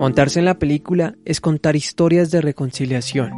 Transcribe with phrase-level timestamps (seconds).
[0.00, 3.32] Montarse en la película es contar historias de reconciliación.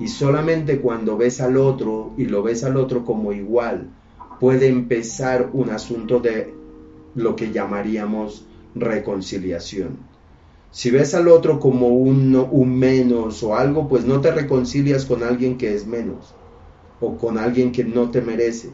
[0.00, 3.90] Y solamente cuando ves al otro y lo ves al otro como igual,
[4.40, 6.54] puede empezar un asunto de
[7.14, 9.98] lo que llamaríamos reconciliación.
[10.70, 15.22] Si ves al otro como un, un menos o algo, pues no te reconcilias con
[15.22, 16.34] alguien que es menos
[16.98, 18.70] o con alguien que no te merece.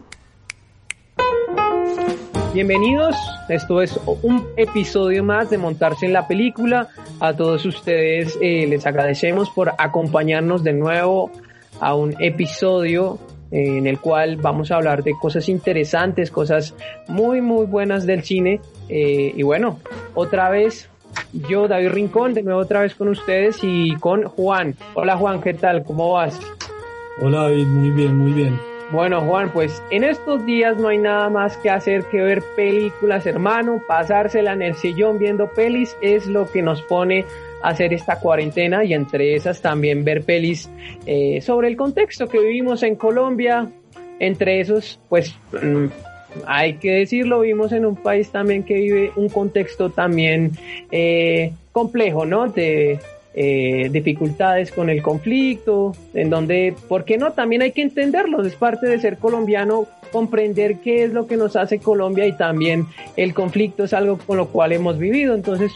[2.54, 3.16] Bienvenidos,
[3.48, 6.88] esto es un episodio más de Montarse en la Película.
[7.18, 11.30] A todos ustedes eh, les agradecemos por acompañarnos de nuevo
[11.80, 13.18] a un episodio
[13.50, 16.74] eh, en el cual vamos a hablar de cosas interesantes, cosas
[17.08, 18.60] muy muy buenas del cine.
[18.90, 19.78] Eh, y bueno,
[20.12, 20.90] otra vez
[21.32, 24.76] yo, David Rincón, de nuevo otra vez con ustedes y con Juan.
[24.92, 25.84] Hola Juan, ¿qué tal?
[25.84, 26.38] ¿Cómo vas?
[27.18, 28.71] Hola David, muy bien, muy bien.
[28.92, 33.24] Bueno, Juan, pues en estos días no hay nada más que hacer que ver películas,
[33.24, 33.80] hermano.
[33.88, 37.24] Pasársela en el sillón viendo pelis es lo que nos pone
[37.62, 40.68] a hacer esta cuarentena y entre esas también ver pelis
[41.06, 43.66] eh, sobre el contexto que vivimos en Colombia.
[44.18, 45.86] Entre esos, pues mm,
[46.46, 50.52] hay que decirlo, vivimos en un país también que vive un contexto también
[50.90, 52.46] eh, complejo, ¿no?
[52.48, 53.00] De
[53.34, 57.32] eh, dificultades con el conflicto, en donde, ¿por qué no?
[57.32, 61.56] También hay que entenderlo, es parte de ser colombiano, comprender qué es lo que nos
[61.56, 65.34] hace Colombia y también el conflicto es algo con lo cual hemos vivido.
[65.34, 65.72] Entonces,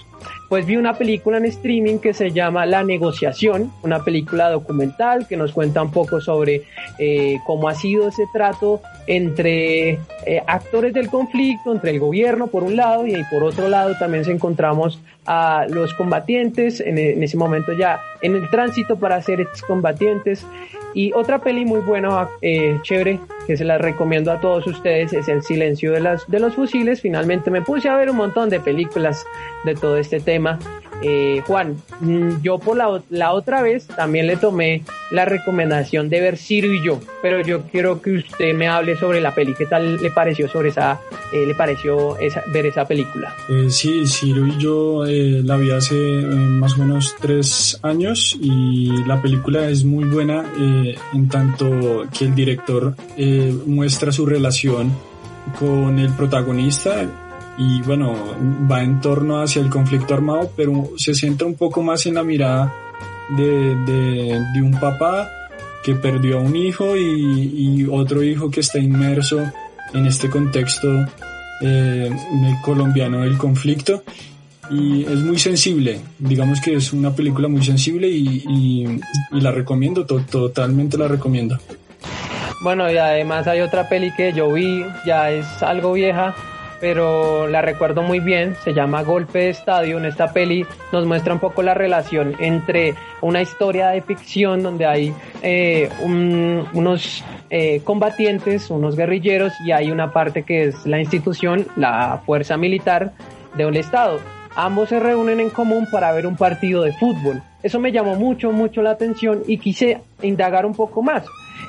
[0.48, 5.36] pues vi una película en streaming que se llama La negociación, una película documental que
[5.36, 6.62] nos cuenta un poco sobre
[6.98, 12.64] eh, cómo ha sido ese trato entre eh, actores del conflicto, entre el gobierno por
[12.64, 17.72] un lado y por otro lado también se encontramos a los combatientes en, ese momento
[17.72, 20.46] ya en el tránsito para ser excombatientes
[20.94, 25.28] y otra peli muy buena, eh, chévere, que se la recomiendo a todos ustedes, es
[25.28, 27.02] El silencio de, las, de los fusiles.
[27.02, 29.26] Finalmente me puse a ver un montón de películas
[29.64, 30.58] de todo este tema
[31.02, 36.20] eh, Juan, mm, yo por la, la, otra vez también le tomé la recomendación de
[36.20, 39.54] ver Ciro y yo, pero yo quiero que usted me hable sobre la peli.
[39.54, 41.00] ¿Qué tal le pareció sobre esa,
[41.32, 42.16] eh, le pareció
[42.52, 43.34] ver esa película?
[43.48, 49.04] Eh, sí, Ciro y yo eh, la vi hace más o menos tres años y
[49.06, 52.94] la película es muy buena en tanto que el director
[53.66, 54.92] muestra su relación
[55.58, 57.25] con el protagonista
[57.58, 58.14] y bueno,
[58.70, 62.22] va en torno hacia el conflicto armado, pero se centra un poco más en la
[62.22, 62.72] mirada
[63.36, 65.30] de, de, de un papá
[65.82, 69.40] que perdió a un hijo y, otro hijo que está inmerso
[69.94, 70.88] en este contexto
[71.60, 72.10] eh,
[72.64, 74.02] colombiano del conflicto
[74.68, 79.00] y es muy sensible, digamos que es una película muy sensible y, y,
[79.30, 81.56] y la recomiendo, to totalmente la recomiendo.
[82.62, 86.34] Bueno, y además hay otra peli que yo vi, ya es algo vieja,
[86.80, 91.34] pero la recuerdo muy bien, se llama Golpe de Estadio, en esta peli nos muestra
[91.34, 97.80] un poco la relación entre una historia de ficción donde hay eh, un, unos eh,
[97.84, 103.12] combatientes, unos guerrilleros y hay una parte que es la institución, la fuerza militar
[103.56, 104.20] de un estado.
[104.54, 107.42] Ambos se reúnen en común para ver un partido de fútbol.
[107.62, 111.24] Eso me llamó mucho, mucho la atención y quise indagar un poco más.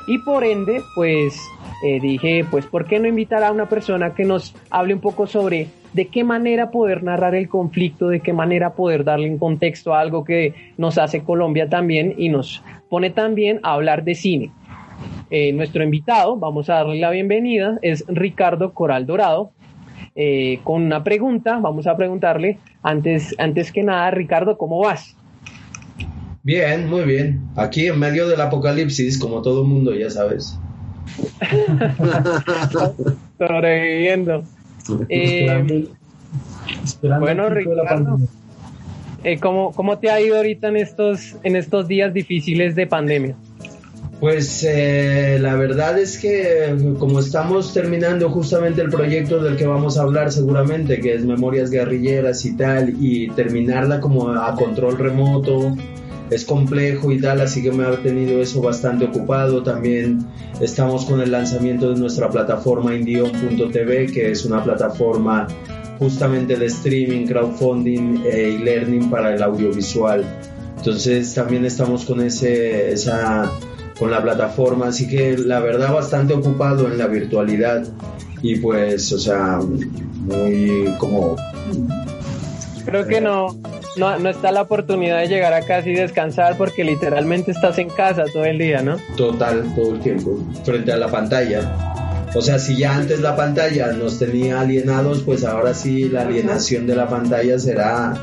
[0.07, 1.37] Y por ende, pues
[1.83, 5.27] eh, dije, pues, ¿por qué no invitar a una persona que nos hable un poco
[5.27, 9.93] sobre de qué manera poder narrar el conflicto, de qué manera poder darle un contexto
[9.93, 14.51] a algo que nos hace Colombia también y nos pone también a hablar de cine?
[15.29, 19.51] Eh, nuestro invitado, vamos a darle la bienvenida, es Ricardo Coral Dorado.
[20.15, 25.15] Eh, con una pregunta, vamos a preguntarle, antes, antes que nada, Ricardo, ¿cómo vas?
[26.41, 27.41] Bien, muy bien.
[27.55, 30.57] Aquí en medio del apocalipsis, como todo el mundo, ya sabes.
[33.37, 34.43] Sobreviviendo.
[35.09, 35.87] Eh,
[37.19, 38.19] bueno, Ricardo,
[39.23, 43.35] eh, ¿cómo, ¿cómo te ha ido ahorita en estos, en estos días difíciles de pandemia?
[44.19, 49.97] Pues eh, la verdad es que como estamos terminando justamente el proyecto del que vamos
[49.97, 55.75] a hablar seguramente, que es Memorias Guerrilleras y tal, y terminarla como a control remoto,
[56.29, 59.63] es complejo y tal, así que me ha tenido eso bastante ocupado.
[59.63, 60.25] También
[60.61, 65.47] estamos con el lanzamiento de nuestra plataforma indion.tv, que es una plataforma
[65.99, 70.23] justamente de streaming, crowdfunding e learning para el audiovisual.
[70.77, 73.51] Entonces también estamos con ese, esa,
[73.97, 77.83] con la plataforma, así que la verdad bastante ocupado en la virtualidad
[78.41, 81.35] y pues, o sea, muy como...
[82.85, 83.47] Creo que no,
[83.97, 87.89] no, no está la oportunidad de llegar a casa y descansar porque literalmente estás en
[87.89, 88.97] casa todo el día, ¿no?
[89.15, 91.95] Total, todo el tiempo, frente a la pantalla.
[92.35, 96.85] O sea, si ya antes la pantalla nos tenía alienados, pues ahora sí la alienación
[96.85, 98.13] de la pantalla será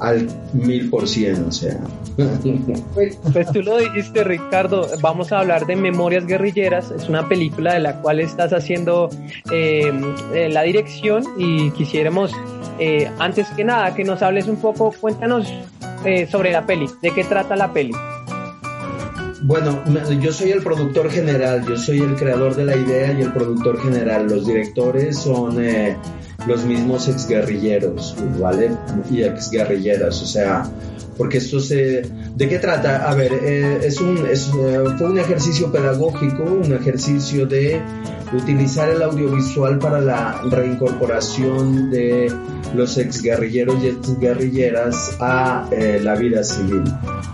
[0.00, 1.78] al mil por cien, o sea.
[2.94, 7.74] Pues, pues, tú lo dijiste, Ricardo, vamos a hablar de Memorias Guerrilleras, es una película
[7.74, 9.10] de la cual estás haciendo
[9.50, 9.92] eh,
[10.32, 12.32] eh, la dirección y quisiéramos,
[12.78, 15.52] eh, antes que nada, que nos hables un poco, cuéntanos
[16.30, 17.94] sobre la peli, de qué trata la peli.
[19.46, 19.84] Bueno,
[20.22, 23.78] yo soy el productor general, yo soy el creador de la idea y el productor
[23.78, 24.26] general.
[24.26, 25.58] Los directores son
[26.46, 28.70] los mismos exguerrilleros, ¿vale?
[29.10, 30.62] Y exguerrilleras, o sea,
[31.18, 32.08] porque esto se...
[32.34, 33.08] ¿De qué trata?
[33.10, 37.82] A ver, eh, es un, es, eh, fue un ejercicio pedagógico, un ejercicio de
[38.36, 42.32] utilizar el audiovisual para la reincorporación de
[42.74, 46.84] los exguerrilleros y exguerrilleras a eh, la vida civil.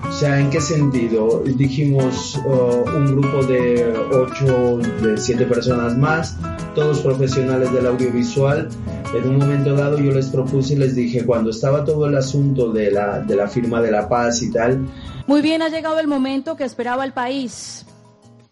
[0.08, 1.42] O sea, ¿en qué sentido?
[1.44, 6.36] Dijimos uh, un grupo de ocho, de siete personas más,
[6.74, 8.68] todos profesionales del audiovisual.
[9.14, 12.72] En un momento dado yo les propuse y les dije, cuando estaba todo el asunto
[12.72, 14.86] de la, de la firma de la paz y tal.
[15.26, 17.86] Muy bien, ha llegado el momento que esperaba el país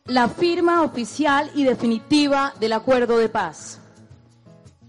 [0.09, 3.79] la firma oficial y definitiva del acuerdo de paz.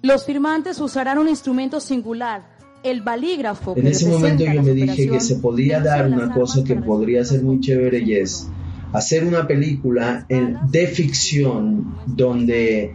[0.02, 3.76] Los firmantes usarán un instrumento singular, el balígrafo.
[3.76, 7.44] En ese momento yo me dije que se podía dar una cosa que podría ser
[7.44, 8.48] muy chévere y es
[8.94, 12.94] hacer una película de ficción donde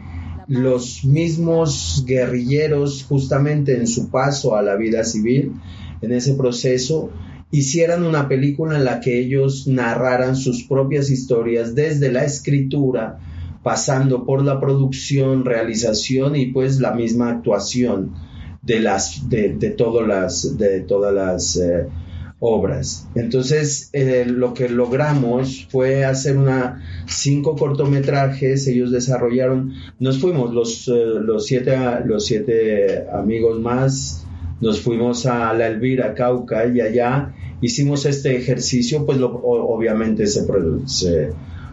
[0.48, 5.52] los mismos guerrilleros justamente en su paso a la vida civil,
[6.00, 7.10] en ese proceso,
[7.54, 13.20] hicieran una película en la que ellos narraran sus propias historias desde la escritura,
[13.62, 18.12] pasando por la producción, realización y pues la misma actuación
[18.60, 21.86] de las de, todas las de todas las eh,
[22.40, 23.08] obras.
[23.14, 28.66] Entonces eh, lo que logramos fue hacer una cinco cortometrajes.
[28.66, 29.74] Ellos desarrollaron.
[30.00, 34.26] Nos fuimos los eh, los siete los siete amigos más.
[34.60, 40.44] Nos fuimos a la Elvira Cauca y allá hicimos este ejercicio, pues obviamente se,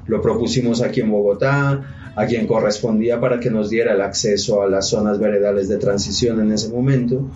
[0.08, 4.70] lo propusimos aquí en Bogotá, a quien correspondía para que nos diera el acceso a
[4.70, 7.30] las zonas veredales de transición en ese momento.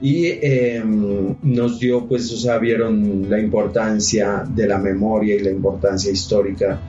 [0.00, 5.50] Y em, nos dio, pues, o sea, vieron la importancia de la memoria y la
[5.50, 6.80] importancia histórica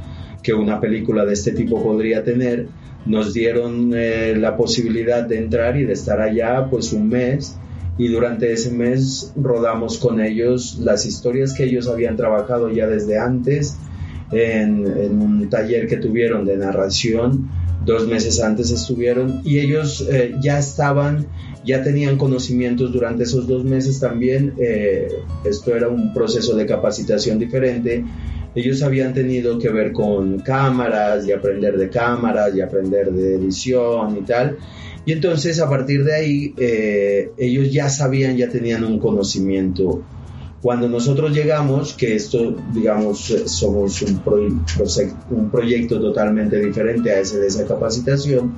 [0.44, 2.68] que una película de este tipo podría tener.
[3.06, 7.58] Nos dieron eh, la posibilidad de entrar y de estar allá, pues, un mes
[8.00, 13.20] y durante ese mes rodamos con ellos las historias que ellos habían trabajado ya desde
[13.20, 13.76] antes
[14.32, 14.88] en,
[15.22, 17.50] un taller que tuvieron de narración.
[17.86, 21.28] Dos meses antes estuvieron y ellos eh, ya estaban,
[21.66, 24.54] ya tenían conocimientos durante esos dos meses también.
[24.60, 25.10] Eh,
[25.44, 28.06] esto era un proceso de capacitación diferente.
[28.56, 34.18] Ellos habían tenido que ver con cámaras y aprender de cámaras y aprender de edición
[34.18, 34.58] y tal
[35.10, 40.04] y entonces a partir de ahí eh, ellos ya sabían, ya tenían un conocimiento.
[40.62, 44.22] Cuando nosotros llegamos, que esto, digamos, eh, somos un,
[45.32, 48.56] un proyecto totalmente diferente a ese de esa capacitación,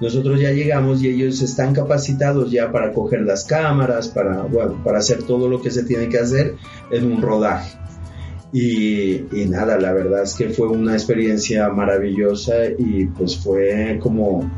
[0.00, 4.98] nosotros ya llegamos y ellos están capacitados ya para coger las cámaras, para, bueno, para
[4.98, 6.56] hacer todo lo que se tiene que hacer
[6.90, 7.78] en un rodaje.
[8.52, 14.50] Y, y, nada, la verdad es que fue una experiencia maravillosa y pues fue como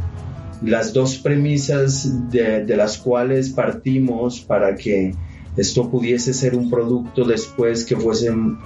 [0.62, 5.14] las dos premisas de, las cuales partimos para que
[5.57, 8.59] esto pudiese ser un producto después que fuese un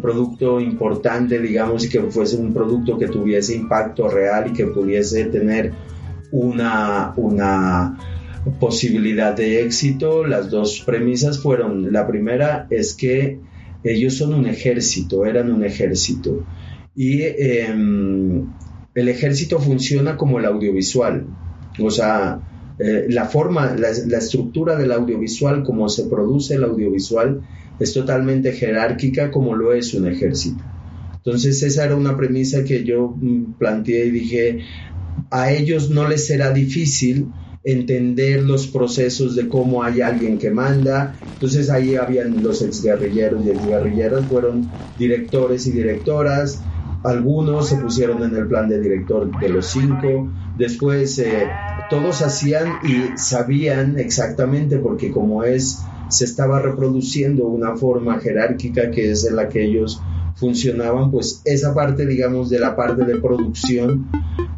[0.00, 5.24] producto importante, digamos, y que fuese un producto que tuviese impacto real y que pudiese
[5.26, 5.72] tener
[6.32, 7.98] una, una
[8.58, 10.26] posibilidad de éxito.
[10.26, 13.40] Las dos premisas fueron, la primera es que
[13.82, 16.44] ellos son un ejército, eran un ejército.
[16.96, 18.46] Y em,
[18.94, 21.26] el ejército funciona como el audiovisual.
[21.78, 22.40] O sea,
[22.78, 27.40] eh, la forma, la, estructura del audiovisual, como se produce el audiovisual,
[27.78, 30.64] es totalmente jerárquica como lo es un ejército.
[31.16, 34.58] Entonces esa era una premisa que yo mm, planteé y dije,
[35.30, 37.28] a ellos no les será difícil
[37.62, 41.18] entender los procesos de cómo hay alguien que manda.
[41.32, 46.62] Entonces ahí habían los exguerrilleros y exguerrilleras, fueron directores y directoras,
[47.04, 51.48] algunos se pusieron en el plan de director de los cinco, después eh,
[51.90, 59.10] todos hacían y sabían exactamente porque como es, se estaba reproduciendo una forma jerárquica que
[59.10, 60.00] es en la que ellos
[60.36, 64.08] funcionaban, pues esa parte, digamos, de la parte de producción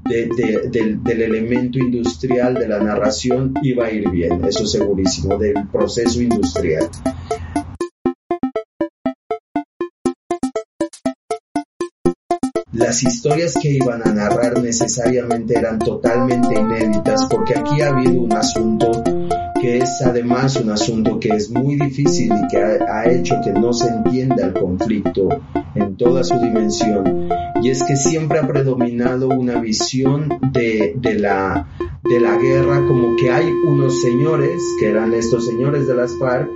[0.08, 0.30] del,
[0.70, 6.88] del, elemento industrial de la narración iba a ir bien, eso segurísimo, del proceso industrial.
[12.76, 18.32] Las historias que iban a narrar necesariamente eran totalmente inéditas porque aquí ha habido un
[18.34, 19.02] asunto
[19.60, 23.72] que es además un asunto que es muy difícil y que ha, hecho que no
[23.72, 25.28] se entienda el conflicto
[25.74, 27.30] en toda su dimensión
[27.62, 31.68] y es que siempre ha predominado una visión de, de, la,
[32.04, 36.50] de la guerra como que hay unos señores, que eran estos señores de las FARC,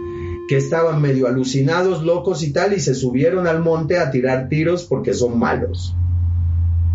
[0.49, 4.85] que estaban medio alucinados, locos y tal, y se subieron al monte a tirar tiros
[4.85, 5.95] porque son malos.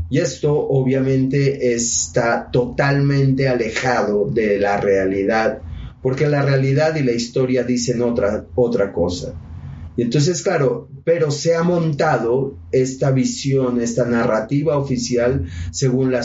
[0.09, 5.62] Y esto obviamente está totalmente alejado de la realidad,
[6.01, 9.33] porque la realidad y la historia dicen otra, otra cosa.
[9.97, 16.24] Y entonces, claro, pero se ha montado esta visión, esta narrativa oficial según la,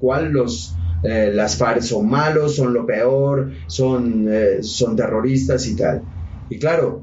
[0.00, 0.74] cual los,
[1.04, 6.02] eh, las FARC son malos, son lo peor, son, eh, son terroristas y tal.
[6.48, 7.02] Y claro,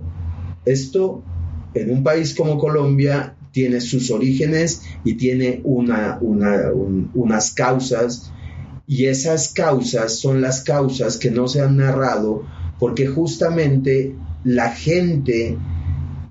[0.66, 1.24] esto
[1.74, 8.32] en un país como Colombia tiene sus orígenes y tiene una, unas causas.
[8.86, 12.46] Y esas causas son las causas que no se han narrado
[12.78, 15.58] porque justamente la gente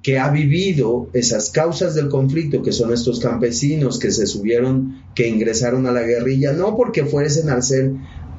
[0.05, 5.27] que ha vivido esas causas del conflicto, que son estos campesinos que se subieron, que
[5.27, 7.93] ingresaron a la guerrilla, no porque fuesen al ser,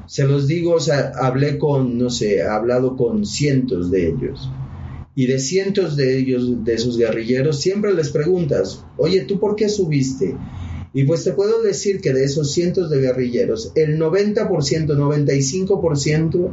[0.05, 4.49] se los digo, o sea, hablé con, no sé, he hablado con cientos de ellos
[5.17, 9.67] y de cientos de ellos, de esos guerrilleros, siempre les preguntas, oye, ¿tú por qué
[9.67, 10.35] subiste?
[10.93, 16.51] Y pues te puedo decir que de esos cientos de guerrilleros, el 90%, 95%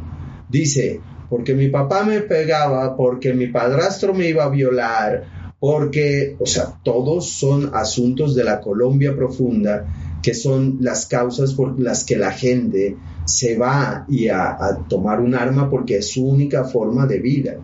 [0.49, 6.47] dice, porque mi papá me pegaba, porque mi padrastro me iba a violar, porque, o
[6.47, 9.85] sea, todos son asuntos de la Colombia profunda,
[10.23, 14.57] que son las causas por las que la gente se va y a
[14.89, 17.59] tomar un arma porque es su única forma de vida.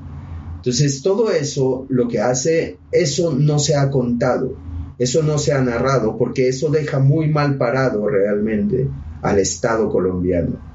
[0.61, 4.55] Entonces, todo eso, lo que hace, eso no se ha contado,
[4.99, 8.87] eso no se ha narrado, porque eso deja muy mal parado realmente
[9.23, 10.71] al Estado colombiano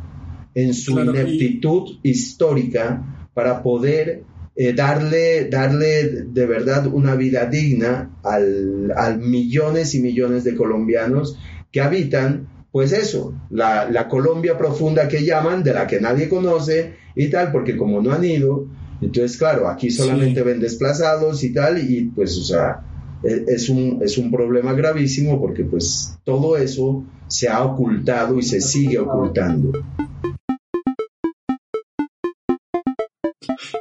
[0.56, 4.24] en su ineptitud histórica para poder
[4.56, 11.38] eh, darle, darle de verdad una vida digna al, al, millones y millones de colombianos
[11.70, 16.94] que habitan, pues eso, la, la Colombia profunda que llaman, de la que nadie conoce
[17.14, 18.66] y tal, porque como no han ido,
[19.00, 22.80] entonces, claro, aquí solamente ven desplazados y tal, y pues, o sea,
[23.22, 28.42] e, es un, es un problema gravísimo porque pues todo eso se ha ocultado y
[28.42, 29.72] se sigue ocultando.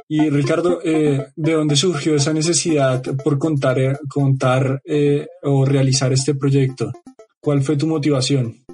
[0.08, 6.12] Y Ricardo, eh, ¿de dónde surgió esa necesidad por contar, eh, contar eh, o realizar
[6.12, 6.92] este proyecto?
[7.40, 8.64] ¿Cuál fue tu motivación?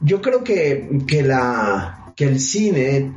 [0.00, 3.10] Yo creo que, que, la, que el cine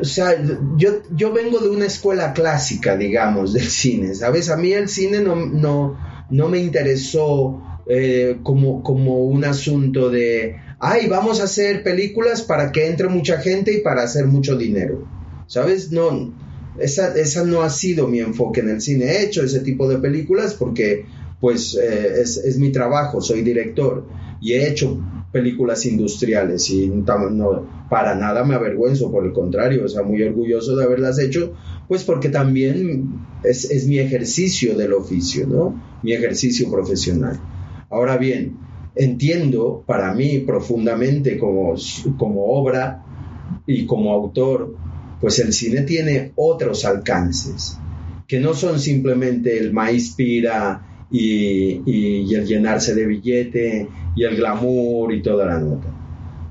[0.00, 0.42] o sea,
[0.76, 4.48] yo, yo vengo de una escuela clásica, digamos, del cine, ¿sabes?
[4.48, 5.98] A mí el cine no, no,
[6.30, 12.72] no me interesó eh, como, como un asunto de, ay, vamos a hacer películas para
[12.72, 15.06] que entre mucha gente y para hacer mucho dinero,
[15.46, 15.92] ¿sabes?
[15.92, 16.34] No,
[16.78, 19.04] esa, esa no ha sido mi enfoque en el cine.
[19.06, 21.04] He hecho ese tipo de películas porque,
[21.40, 24.06] pues, eh, es, es mi trabajo, soy director
[24.40, 24.98] y he hecho
[25.36, 30.74] películas industriales y no, para nada me avergüenzo, por el contrario, o sea, muy orgulloso
[30.74, 31.52] de haberlas hecho,
[31.88, 35.78] pues porque también es, es mi ejercicio del oficio, ¿no?
[36.02, 37.38] Mi ejercicio profesional.
[37.90, 38.56] Ahora bien,
[38.94, 41.74] entiendo para mí profundamente como,
[42.16, 43.04] como obra
[43.66, 44.74] y como autor,
[45.20, 47.76] pues el cine tiene otros alcances,
[48.26, 54.36] que no son simplemente el maíz pira y, y, el llenarse de billete y el
[54.36, 55.88] glamour y toda la nota.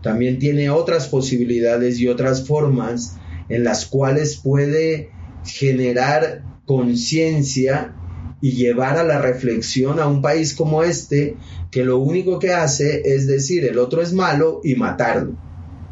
[0.01, 3.17] También tiene otras posibilidades y otras formas
[3.49, 5.09] en las cuales puede
[5.43, 7.95] generar conciencia
[8.41, 11.35] y llevar a la reflexión a un país como este
[11.71, 15.35] que lo único que hace es decir el otro es malo y matarlo,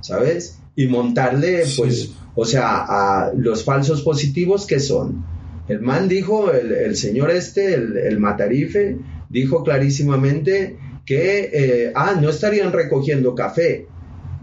[0.02, 0.60] ¿sabes?
[0.76, 5.26] Y montarle, pues, o sea, a los falsos positivos que son
[5.68, 8.98] el man dijo, el, señor este, el, matarife,
[9.30, 13.88] dijo clarísimamente que, eh, ah, no estarían recogiendo café.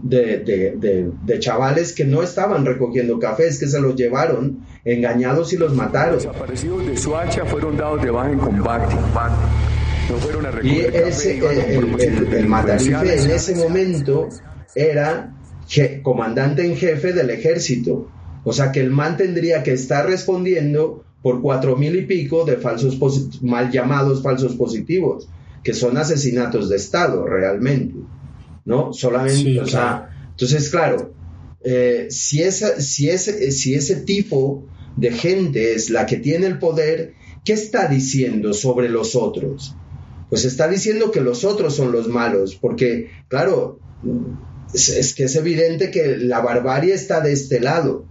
[0.03, 5.75] De, chavales que no estaban recogiendo café, es que se los llevaron engañados y los
[5.75, 6.15] mataron.
[6.15, 8.95] Los desaparecidos de Suacha fueron dados de baja en combate.
[10.63, 14.27] y ese, eh, el, el, matarife en ese momento
[14.73, 15.35] era
[16.01, 18.09] comandante en jefe del ejército.
[18.43, 22.57] O sea que el man tendría que estar respondiendo por cuatro mil y pico de
[22.57, 22.97] falsos
[23.41, 25.27] mal llamados falsos positivos,
[25.63, 27.95] que son asesinatos de Estado realmente,
[28.65, 28.93] ¿no?
[28.93, 31.13] Solamente, o sea, entonces, claro,
[31.63, 34.65] eh, si, esa, si, ese, si ese tipo
[34.97, 37.13] de gente es la que tiene el poder,
[37.45, 39.75] ¿qué está diciendo sobre los otros?
[40.31, 43.81] pues está diciendo que los otros son los malos, porque, claro,
[44.73, 48.05] es, que es evidente que la barbarie está de este lado,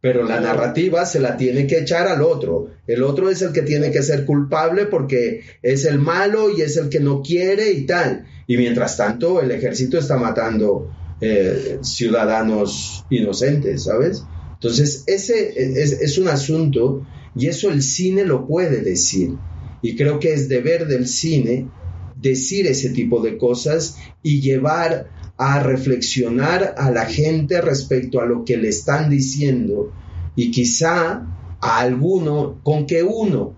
[0.00, 2.68] pero la narrativa se la tiene que echar al otro.
[2.86, 6.76] El otro es el que tiene que ser culpable porque es el malo y es
[6.76, 8.26] el que no quiere y tal.
[8.46, 14.22] Y mientras tanto, el ejército está matando eh, ciudadanos inocentes, ¿sabes?
[14.54, 19.32] Entonces, ese es un asunto y eso el cine lo puede decir.
[19.82, 21.68] Y creo que es deber del cine
[22.16, 28.44] decir ese tipo de cosas y llevar a reflexionar a la gente respecto a lo
[28.44, 29.92] que le están diciendo
[30.34, 31.26] y quizá
[31.60, 33.54] a alguno, con que uno,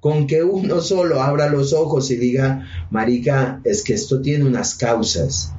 [0.00, 4.74] con que uno solo abra los ojos y diga, Marica, es que esto tiene unas
[4.74, 5.52] causas.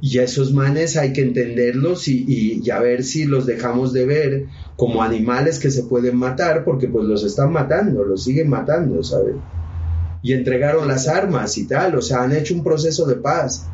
[0.00, 2.24] Y a esos manes hay que entenderlos y,
[2.64, 6.88] y, a ver si los dejamos de ver como animales que se pueden matar, porque
[6.88, 9.36] pues los están matando, los siguen matando, ¿sabes?
[10.22, 13.66] Y entregaron las armas y tal, o sea, han hecho un proceso de paz.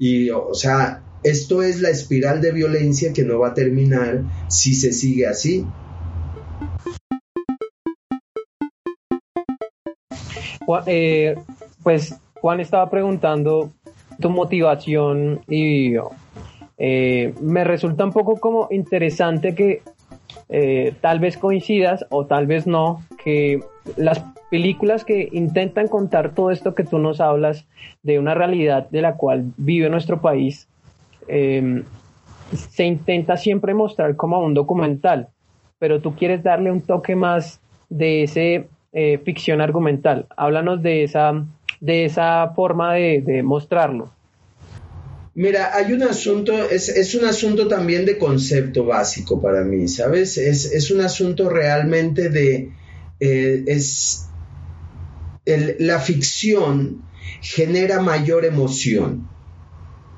[0.00, 4.74] Y, o sea, esto es la espiral de violencia que no va a terminar si
[4.74, 5.66] se sigue así.
[10.86, 11.36] Eh,
[11.82, 13.72] pues Juan estaba preguntando
[14.20, 15.96] tu motivación y
[16.78, 19.82] eh, me resulta un poco como interesante que
[20.48, 23.60] eh, tal vez coincidas o tal vez no, que
[23.96, 27.66] las películas que intentan contar todo esto que tú nos hablas
[28.02, 30.68] de una realidad de la cual vive nuestro país,
[31.28, 31.84] em,
[32.52, 35.28] se intenta siempre mostrar como un documental,
[35.78, 40.26] pero tú quieres darle un toque más de ese eh, ficción argumental.
[40.36, 41.44] Háblanos de esa,
[41.80, 44.10] de esa forma de, de mostrarlo.
[45.34, 50.36] Mira, hay un asunto, es, un asunto también de concepto básico para mí, ¿sabes?
[50.36, 52.72] Es, un asunto realmente de,
[53.20, 54.26] eh, es,
[55.78, 57.02] la ficción
[57.40, 59.28] genera mayor emoción,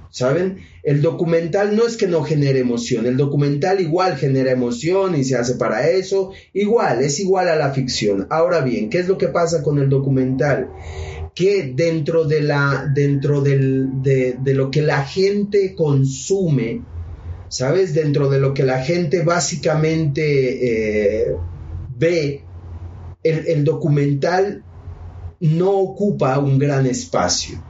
[0.08, 0.60] ¿saben?
[0.82, 5.36] El documental no es que no genere emoción, el documental igual genera emoción y se
[5.36, 8.26] hace para eso, igual, es igual a la ficción.
[8.30, 10.70] Ahora bien, ¿qué es lo que pasa con el documental?
[11.34, 16.82] Que dentro de, la, dentro de, lo que la gente consume,
[17.48, 17.94] ¿sabes?
[17.94, 21.36] Dentro de lo que la gente básicamente eh,
[21.96, 22.44] ve,
[23.22, 24.62] el, documental
[25.40, 27.62] no ocupa un gran espacio.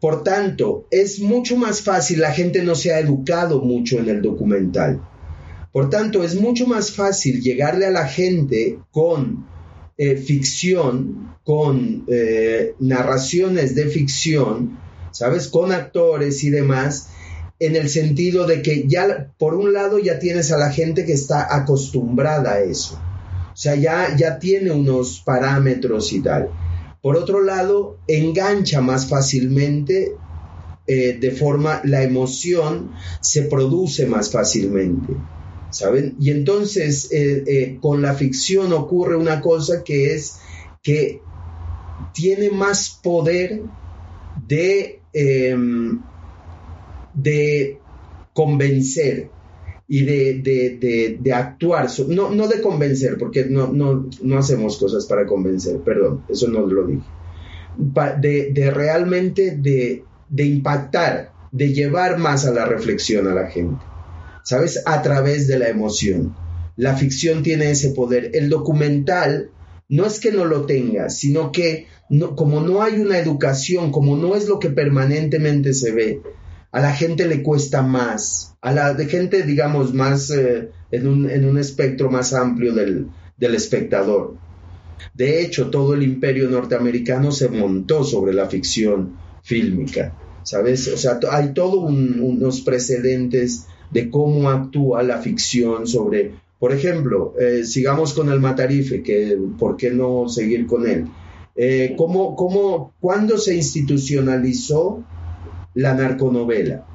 [0.00, 4.22] Por tanto, es mucho más fácil, la gente no se ha educado mucho en el
[4.22, 5.00] documental.
[5.72, 9.46] Por tanto, es mucho más fácil llegarle a la gente con
[9.96, 14.78] eh, ficción, con eh, narraciones de ficción,
[15.12, 15.48] ¿sabes?
[15.48, 17.08] Con actores y demás,
[17.58, 21.14] en el sentido de que ya, por un lado, ya tienes a la gente que
[21.14, 23.00] está acostumbrada a eso.
[23.50, 26.50] O sea, ya, ya tiene unos parámetros y tal.
[27.00, 30.16] Por otro lado, engancha más fácilmente,
[30.86, 32.90] eh, de forma, la emoción
[33.22, 35.14] se produce más fácilmente.
[35.70, 36.14] ¿saben?
[36.20, 40.40] Y entonces eh, con la ficción ocurre una cosa que es
[40.82, 41.22] que
[42.18, 43.62] tiene más poder
[44.48, 46.00] de, em,
[47.14, 47.78] de
[48.32, 49.30] convencer
[49.86, 55.78] y de, actuar, no, no, de convencer, porque no, no, no, hacemos cosas para convencer,
[55.78, 57.06] perdón, eso no lo dije,
[58.20, 63.78] de, de realmente de, de impactar, de llevar más a la reflexión a la gente.
[64.48, 64.82] ¿sabes?
[64.86, 66.34] A través de la emoción.
[66.76, 68.30] La ficción tiene ese poder.
[68.32, 69.50] El documental
[69.90, 71.86] no es que no lo tenga, sino que
[72.36, 76.20] como no hay una educación, como no es lo que permanentemente se ve,
[76.70, 81.58] a la gente le cuesta más, a la de gente, digamos, más eh, en, un,
[81.58, 84.36] espectro más amplio del, espectador.
[85.14, 90.88] De hecho, todo el imperio norteamericano se montó sobre la ficción fílmica, ¿sabes?
[90.88, 97.64] O sea, hay todos unos precedentes de cómo actúa la ficción sobre, por ejemplo, eh,
[97.64, 101.06] sigamos con el Matarife, que por qué no seguir con él.
[101.60, 105.04] Eh, ¿cómo, cómo, ¿Cuándo se institucionalizó
[105.74, 106.86] la narconovela?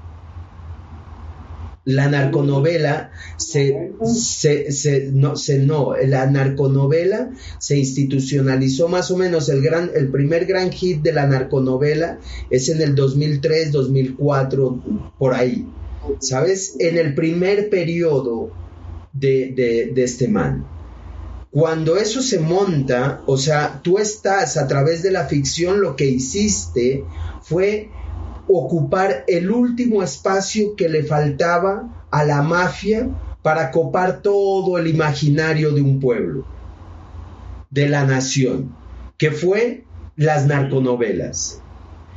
[1.86, 9.92] La narconovela se, se, se, no, la narconovela se institucionalizó más o menos el gran,
[9.94, 14.84] el primer gran hit de la narconovela es en el 2003, 2004,
[15.20, 15.68] por ahí.
[16.20, 16.76] ¿sabes?
[16.80, 18.52] En el primer periodo
[19.14, 20.66] de, este man.
[21.54, 26.08] Cuando eso se monta, o sea, tú estás a través de la ficción, lo que
[26.08, 27.06] hiciste
[27.44, 27.92] fue
[28.48, 33.08] ocupar el último espacio que le faltaba a la mafia
[33.44, 36.44] para copar todo el imaginario de un pueblo,
[37.70, 38.76] de la nación,
[39.20, 39.84] que fue
[40.16, 41.62] las narconovelas.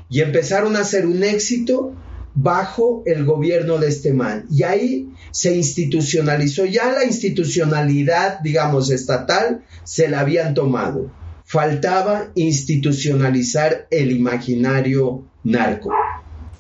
[0.09, 1.93] Y empezaron a ser un éxito
[2.35, 4.47] bajo el gobierno de este man.
[4.51, 11.11] Y ahí se institucionalizó, ya la institucionalidad, digamos, estatal, se la habían tomado.
[11.45, 15.93] Faltaba institucionalizar el imaginario narco.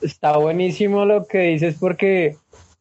[0.00, 2.36] Está buenísimo lo que dices porque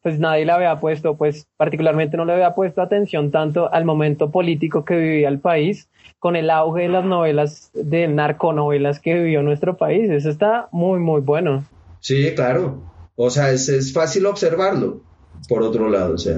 [0.06, 4.30] pues nadie le había puesto, pues particularmente no le había puesto atención tanto al momento
[4.30, 9.42] político que vivía el país con el auge de las novelas, de narconovelas que vivió
[9.42, 10.10] nuestro país.
[10.12, 11.66] Eso está muy, muy bueno.
[12.02, 12.84] Sí, claro.
[13.16, 15.02] O sea, es, es fácil observarlo,
[15.48, 16.38] por otro lado, o sea.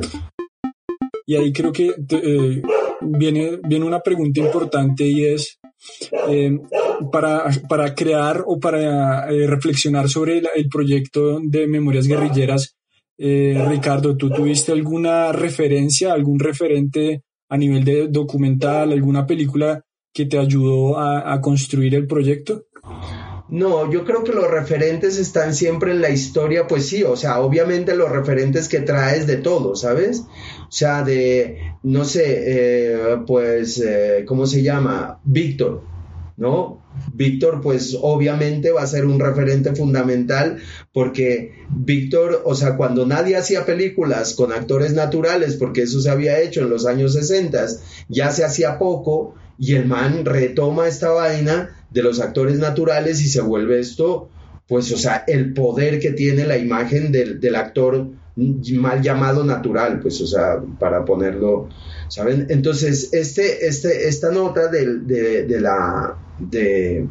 [1.26, 2.62] Y ahí creo que eh,
[3.02, 5.60] viene, viene una pregunta importante y es,
[6.30, 6.58] eh,
[7.12, 12.76] para, para, crear o para eh, reflexionar sobre el, el, proyecto de Memorias Guerrilleras,
[13.20, 19.84] Ricardo, ¿tú tuviste alguna referencia, algún referente a nivel de documental, alguna película
[20.14, 22.66] que te ayudó a, a construir el proyecto?
[23.50, 27.40] No, yo creo que los referentes están siempre en la historia, pues sí, o sea,
[27.40, 30.24] obviamente los referentes que traes de todo, ¿sabes?
[30.68, 35.22] O sea, de, no sé, eh, pues, eh, ¿cómo se llama?
[35.24, 35.82] Víctor,
[36.36, 36.84] ¿no?
[37.14, 40.58] Víctor, pues obviamente va a ser un referente fundamental
[40.92, 46.42] porque Víctor, o sea, cuando nadie hacía películas con actores naturales, porque eso se había
[46.42, 47.66] hecho en los años 60,
[48.10, 53.28] ya se hacía poco y el man retoma esta vaina de los actores naturales y
[53.28, 54.30] se vuelve esto,
[54.67, 60.00] pues, o sea, el poder que tiene la imagen del, del actor mal llamado natural,
[60.00, 61.69] pues, o sea, para ponerlo,
[62.08, 62.47] ¿saben?
[62.50, 65.00] Entonces, este, este, esta nota de,
[65.45, 67.08] de, la, de,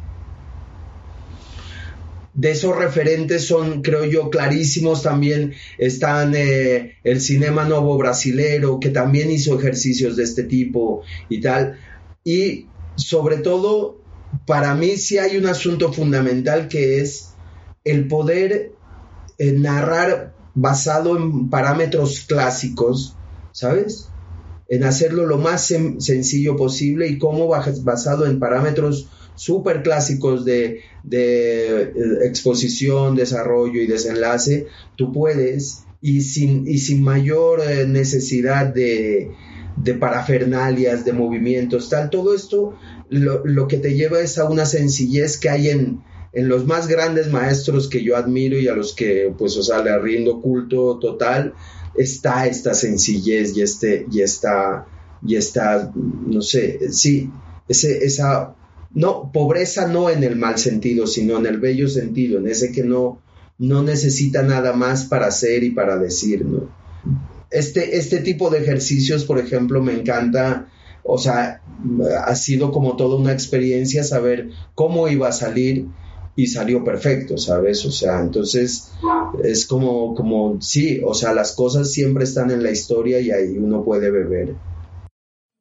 [2.35, 5.03] de esos referentes son, creo yo, clarísimos.
[5.03, 11.41] También están eh, el cinema nuevo brasilero, que también hizo ejercicios de este tipo y
[11.41, 11.77] tal.
[12.23, 14.01] Y sobre todo,
[14.47, 17.35] para mí sí hay un asunto fundamental que es
[17.85, 18.73] el poder
[19.39, 23.17] eh, narrar basado en parámetros clásicos,
[23.53, 24.09] ¿sabes?
[24.69, 31.93] En hacerlo lo más sencillo posible y cómo basado en parámetros súper clásicos de, eh,
[32.25, 39.31] exposición, desarrollo y desenlace, tú puedes y sin, y sin mayor eh, necesidad de,
[39.77, 42.75] de parafernalias, de movimientos, tal, todo esto
[43.11, 46.89] lo, lo, que te lleva es a una sencillez que hay en, en los más
[46.89, 50.99] grandes maestros que yo admiro y a los que, pues, o sea, le rindo culto
[50.99, 51.55] total,
[51.95, 54.87] está esta sencillez y este, y esta,
[55.27, 57.31] y esta, no sé, sí,
[57.69, 58.55] ese, esa,
[58.93, 62.83] no, pobreza no en el mal sentido, sino en el bello sentido, en ese que
[62.83, 63.23] no,
[63.59, 66.86] no necesita nada más para hacer y para decir, ¿no?
[67.51, 70.69] Este, este tipo de ejercicios, por ejemplo, me encanta,
[71.03, 71.63] o sea,
[72.25, 75.87] ha sido como toda una experiencia saber cómo iba a salir
[76.37, 77.85] y salió perfecto, ¿sabes?
[77.87, 78.93] O sea, entonces
[79.43, 83.57] es como, como, sí, o sea, las cosas siempre están en la historia y ahí
[83.57, 84.55] uno puede beber.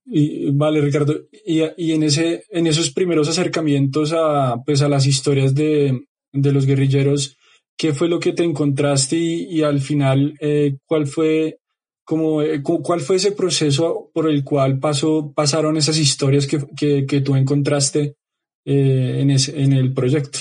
[0.06, 5.08] Y, vale, Ricardo, y, y, en, ese, en esos primeros acercamientos a, pues, a las
[5.08, 7.38] historias de, de los guerrilleros,
[7.78, 11.60] ¿qué fue lo que te encontraste y, al final eh, cuál fue
[12.06, 17.22] como, eh, cuál fue ese proceso por el cual pasó, pasaron esas historias que, que,
[17.22, 18.16] tú encontraste
[18.64, 20.40] eh, en, en el proyecto?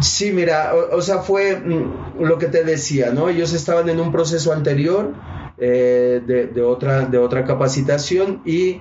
[0.00, 3.28] Sí, mira, o, o, sea, fue mm, lo que te decía, ¿no?
[3.28, 5.14] Ellos estaban en un proceso anterior
[5.60, 8.80] eh, de, de, otra, de otra capacitación y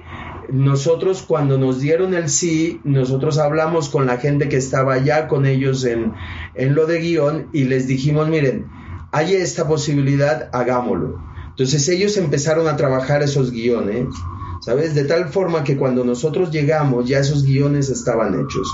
[0.50, 5.46] nosotros cuando nos dieron el sí, nosotros hablamos con la gente que estaba allá con
[5.48, 6.14] ellos en,
[6.54, 8.68] en lo de guion y les dijimos, miren,
[9.12, 11.20] hay esta posibilidad, hagámoslo.
[11.50, 14.08] Entonces ellos empezaron a trabajar esos guiones,
[14.62, 14.94] ¿sabes?
[14.94, 18.68] De tal forma que cuando nosotros llegamos ya esos guiones estaban hechos.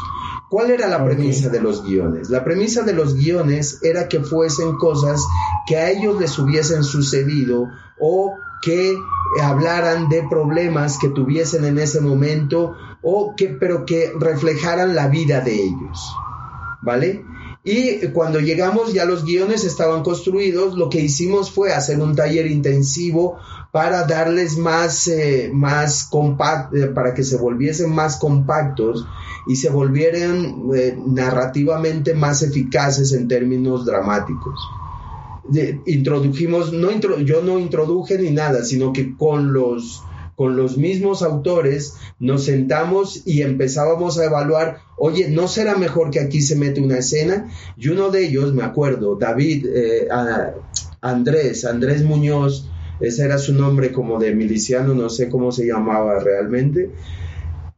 [0.49, 2.29] ¿Cuál era la premisa de los guiones?
[2.29, 5.21] La premisa de los guiones era que fuesen cosas
[5.65, 7.69] que a ellos les hubiesen sucedido
[7.99, 8.95] o que
[9.41, 15.41] hablaran de problemas que tuviesen en ese momento o que pero que reflejaran la vida
[15.41, 16.15] de ellos.
[16.81, 17.25] ¿Vale?
[17.65, 22.47] Y cuando llegamos ya los guiones estaban construidos, lo que hicimos fue hacer un taller
[22.47, 23.37] intensivo
[23.71, 29.07] para darles más, eh, más eh, para que se volviesen más compactos
[29.47, 34.59] y se volvieran eh, narrativamente más eficaces en términos dramáticos.
[35.85, 40.03] Introdujimos, no intro, yo no introduje ni nada, sino que con los,
[40.35, 46.19] con los mismos autores nos sentamos y empezábamos a evaluar, oye, ¿no será mejor que
[46.19, 47.49] aquí se mete una escena?
[47.77, 50.07] Y uno de ellos, me acuerdo, David, eh,
[51.01, 52.69] Andrés, Andrés Muñoz,
[52.99, 56.91] ese era su nombre como de miliciano, no sé cómo se llamaba realmente.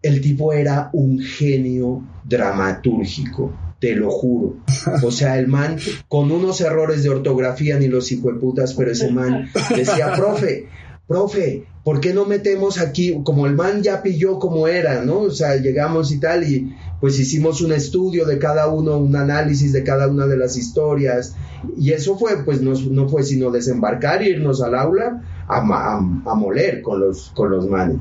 [0.01, 4.57] el tipo era un genio dramatúrgico, te lo juro.
[5.01, 9.49] O sea, el man con unos errores de ortografía ni los hijueputas, pero ese man
[9.75, 10.67] decía, profe,
[11.07, 15.19] profe, ¿por qué no metemos aquí, como el man ya pilló como era, ¿no?
[15.19, 19.71] O sea, llegamos y tal, y pues hicimos un estudio de cada uno, un análisis
[19.71, 21.35] de cada una de las historias,
[21.77, 26.81] y eso fue, pues no, no fue sino desembarcar irnos al aula a, a, moler
[26.81, 27.99] con los, con los manes.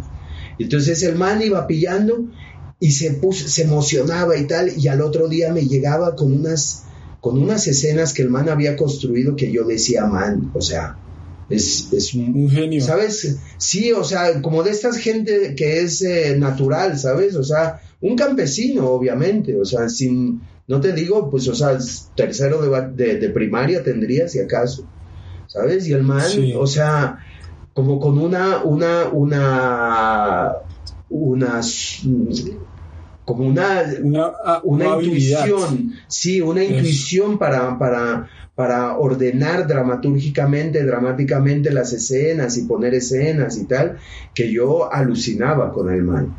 [0.58, 2.24] Entonces el man iba pillando
[2.80, 6.84] y se, puso, se emocionaba y tal, y al otro día me llegaba con unas,
[7.20, 10.96] con unas escenas que el man había construido que yo decía, man, o sea,
[11.48, 12.82] es, es un, genio.
[12.82, 13.38] ¿Sabes?
[13.58, 17.36] Sí, o sea, como de esta gente que es eh, natural, ¿sabes?
[17.36, 21.78] O sea, un campesino, obviamente, o sea, sin, no te digo, pues, o sea,
[22.14, 24.86] tercero de, de, primaria tendría, si acaso,
[25.46, 25.86] ¿sabes?
[25.88, 27.18] Y el man, o sea,
[27.72, 30.52] como con una, una, una,
[31.08, 32.02] unas
[33.24, 34.62] como una, una, ah,
[35.00, 43.58] intuición, sí, una intuición para, para, para ordenar dramatúrgicamente, dramáticamente las escenas y poner escenas
[43.58, 43.98] y tal,
[44.34, 46.36] que yo alucinaba con el man.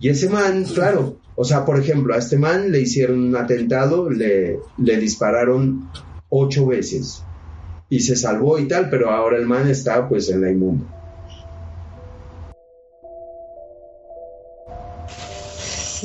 [0.00, 4.10] Y ese man, claro, o sea, por ejemplo, a este man le hicieron un atentado,
[4.10, 5.90] le, le dispararon
[6.28, 7.22] ocho veces
[7.90, 10.84] y se salvó y tal, pero ahora el man está pues en la inmunda.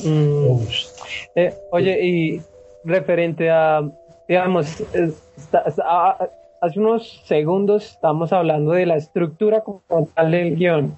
[0.03, 0.67] Mm.
[1.35, 2.41] Eh, oye, y
[2.83, 3.81] referente a,
[4.27, 4.83] digamos,
[6.61, 10.97] hace unos segundos estamos hablando de la estructura como tal del guion.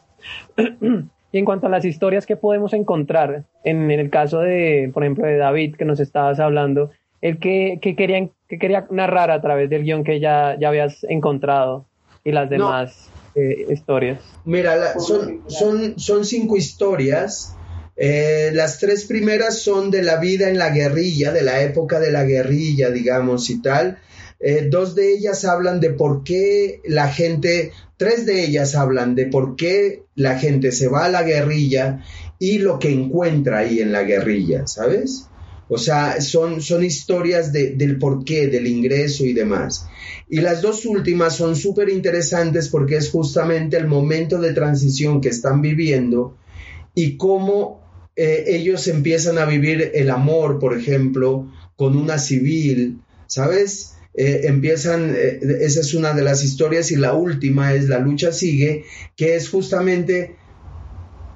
[1.32, 5.26] y en cuanto a las historias que podemos encontrar, en, el caso de, por ejemplo,
[5.26, 9.70] de David, que nos estabas hablando, el que, que, quería, que quería narrar a través
[9.70, 11.86] del guion que ya, ya habías encontrado
[12.24, 14.20] y las demás eh, historias.
[14.46, 17.56] Mira, son, son, son cinco historias.
[17.98, 22.12] Eh, las tres primeras son de la vida en la guerrilla, de la época de
[22.12, 24.00] la guerrilla, digamos, y tal.
[24.40, 29.28] Eh, dos de ellas hablan de por qué la gente, tres de ellas hablan de
[29.28, 32.04] por qué la gente se va a la guerrilla
[32.38, 35.28] y lo que encuentra ahí en la guerrilla, ¿sabes?
[35.68, 39.88] O sea, son, son historias de, del porqué, del ingreso y demás.
[40.30, 45.30] Y las dos últimas son súper interesantes porque es justamente el momento de transición que
[45.30, 46.38] están viviendo
[46.94, 47.85] y cómo
[48.16, 53.96] eh, ellos empiezan a vivir el amor, por ejemplo, con una civil, ¿sabes?
[54.14, 58.32] Eh, empiezan, eh, esa es una de las historias y la última es La lucha
[58.32, 58.86] sigue,
[59.18, 60.38] que es justamente,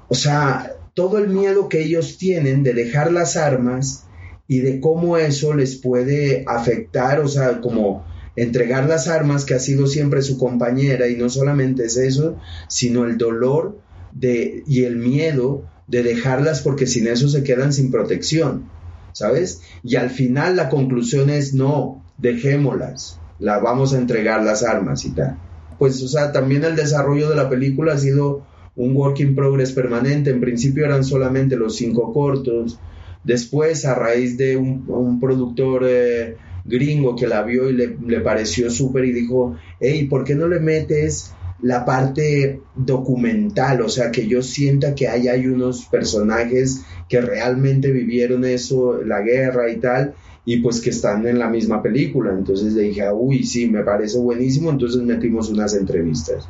[0.08, 4.06] o sea, todo el miedo que ellos tienen de dejar las armas
[4.48, 9.60] y de cómo eso les puede afectar, o sea, como entregar las armas, que ha
[9.60, 12.38] sido siempre su compañera, y no solamente es eso,
[12.68, 13.78] sino el dolor
[14.12, 18.70] de, y el miedo de dejarlas porque sin eso se quedan sin protección,
[19.12, 19.60] ¿sabes?
[19.82, 25.10] Y al final la conclusión es no, dejémoslas, la vamos a entregar las armas y
[25.10, 25.36] tal.
[25.78, 29.72] Pues, o sea, también el desarrollo de la película ha sido un work in progress
[29.72, 30.30] permanente.
[30.30, 32.78] En principio eran solamente los cinco cortos.
[33.24, 38.70] Después, a raíz de un, productor eh, gringo que la vio y le, le pareció
[38.70, 44.26] súper y dijo, hey, ¿por qué no le metes la parte documental, o sea, que
[44.26, 50.14] yo sienta que ahí hay unos personajes que realmente vivieron eso, la guerra y tal,
[50.44, 52.32] y pues que están en la misma película.
[52.32, 56.48] Entonces le dije, uy, sí, me parece buenísimo, entonces metimos unas entrevistas.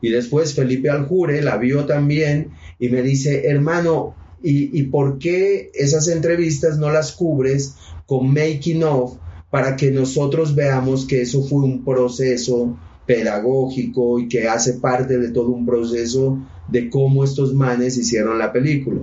[0.00, 5.70] Y después Felipe Aljure la vio también y me dice, hermano, ¿y, ¿y por qué
[5.74, 7.74] esas entrevistas no las cubres
[8.06, 9.16] con making of
[9.50, 15.30] para que nosotros veamos que eso fue un proceso pedagógico y que hace parte de
[15.30, 16.38] todo un proceso
[16.68, 19.00] de cómo estos manes hicieron la película.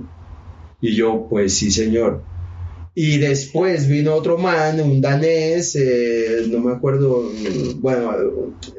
[0.81, 2.23] Y yo, pues sí, señor.
[2.93, 7.31] Y después vino otro man, un danés, eh, no me acuerdo,
[7.79, 8.11] bueno,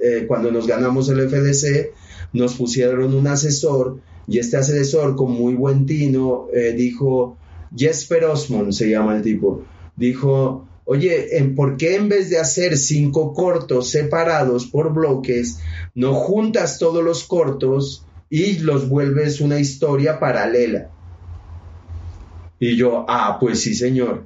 [0.03, 1.93] eh, cuando nos ganamos el FDC,
[2.35, 7.39] nos pusieron un asesor y este asesor con muy buen tino eh, dijo,
[7.75, 9.63] Jesper Osmond se llama el tipo,
[9.97, 15.61] dijo, Oye, ¿por qué en vez de hacer cinco cortos separados por bloques,
[15.95, 20.91] no juntas todos los cortos y los vuelves una historia paralela?
[22.59, 24.25] Y yo, ah, pues sí, señor.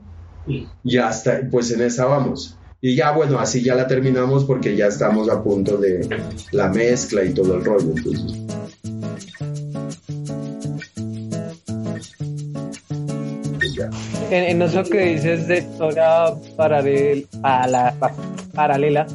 [0.85, 2.57] Ya está, pues en esa vamos.
[2.81, 6.09] Y ya, bueno, así ya la terminamos porque ya estamos a punto de
[6.53, 7.93] la mezcla y todo el rollo.
[7.97, 8.47] Entonces.
[14.37, 17.95] En, eso que dices de historia paralela,
[18.55, 19.07] paralela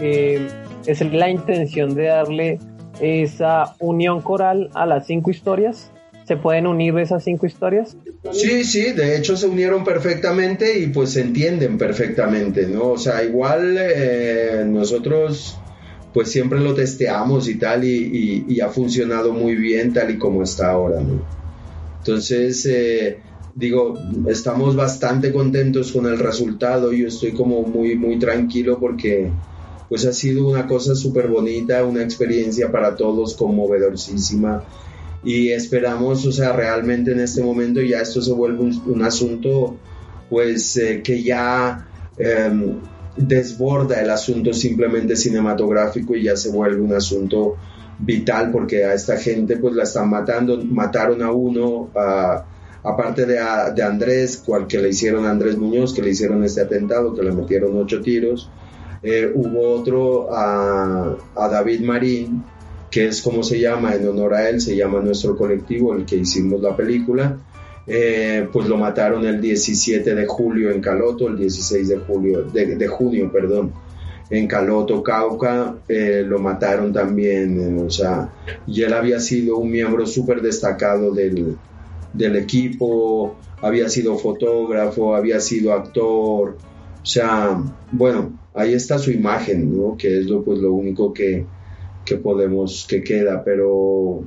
[0.00, 0.48] eh,
[0.86, 2.58] es la intención de darle
[3.00, 5.90] esa unión coral a las cinco historias.
[6.24, 7.96] ¿Se pueden unir esas cinco historias?
[8.30, 12.90] Sí, sí, de hecho se unieron perfectamente y pues se entienden perfectamente, ¿no?
[12.90, 15.58] O sea, igual eh, nosotros
[16.14, 20.70] pues siempre lo testeamos y tal y, ha funcionado muy bien tal y como está
[20.70, 21.22] ahora, ¿no?
[21.98, 23.18] Entonces, eh,
[23.54, 29.30] digo, estamos bastante contentos con el resultado, yo estoy como muy, muy tranquilo porque
[29.88, 34.62] pues ha sido una cosa súper bonita, una experiencia para todos conmovedorísima.
[35.24, 39.76] Y esperamos, o sea, realmente en este momento ya esto se vuelve un, asunto
[40.30, 42.76] pues eh, que ya em,
[43.16, 47.56] desborda el asunto simplemente cinematográfico y ya se vuelve un asunto
[47.98, 51.90] vital porque a esta gente pues la están matando, mataron a uno,
[52.82, 53.38] aparte de,
[53.74, 57.22] de Andrés, cual que le hicieron a Andrés Muñoz, que le hicieron este atentado, que
[57.22, 58.50] le metieron ocho tiros,
[59.02, 62.44] eh, hubo otro a, David Marín,
[62.90, 66.16] que es como se llama, en honor a él, se llama nuestro colectivo, el que
[66.16, 67.38] hicimos la película,
[67.86, 72.86] eh, pues lo mataron el 17 de julio en Caloto, el 16 de julio, de,
[72.88, 73.72] junio, perdón,
[74.28, 78.30] en Caloto, Cauca, eh, lo mataron también, o sea,
[78.66, 81.56] y él había sido un miembro súper destacado del,
[82.12, 86.58] del equipo, había sido fotógrafo, había sido actor,
[87.02, 89.96] o sea, bueno, ahí está su imagen, ¿no?
[89.96, 91.46] Que es lo, pues, lo único que,
[92.04, 94.22] que podemos, que queda, pero,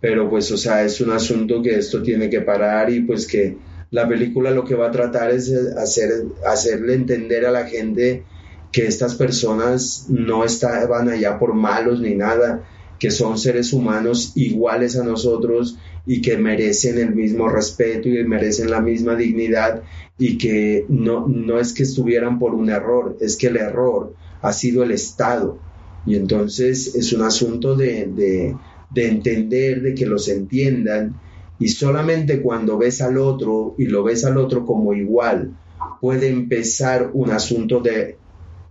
[0.00, 3.56] pero pues, o sea, es un asunto que esto tiene que parar y pues que
[3.90, 8.24] la película lo que va a tratar es hacer, hacerle entender a la gente
[8.72, 12.64] que estas personas no estaban allá por malos ni nada,
[12.98, 18.70] que son seres humanos iguales a nosotros y que merecen el mismo respeto y merecen
[18.70, 19.82] la misma dignidad
[20.18, 24.52] y que no, no es que estuvieran por un error, es que el error ha
[24.52, 25.58] sido el Estado
[26.06, 28.54] y entonces es un asunto de,
[28.94, 31.20] entender, de que los entiendan.
[31.58, 35.56] Y solamente cuando ves al otro y lo ves al otro como igual,
[36.00, 38.18] puede empezar un asunto de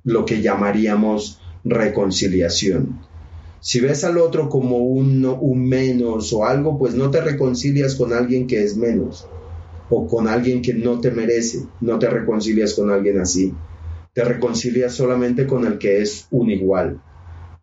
[0.05, 3.01] lo que llamaríamos reconciliación.
[3.59, 8.13] Si ves al otro como un, un, menos o algo, pues no te reconcilias con
[8.13, 9.27] alguien que es menos
[9.89, 13.53] o con alguien que no te merece, no te reconcilias con alguien así,
[14.13, 17.01] te reconcilias solamente con el que es un igual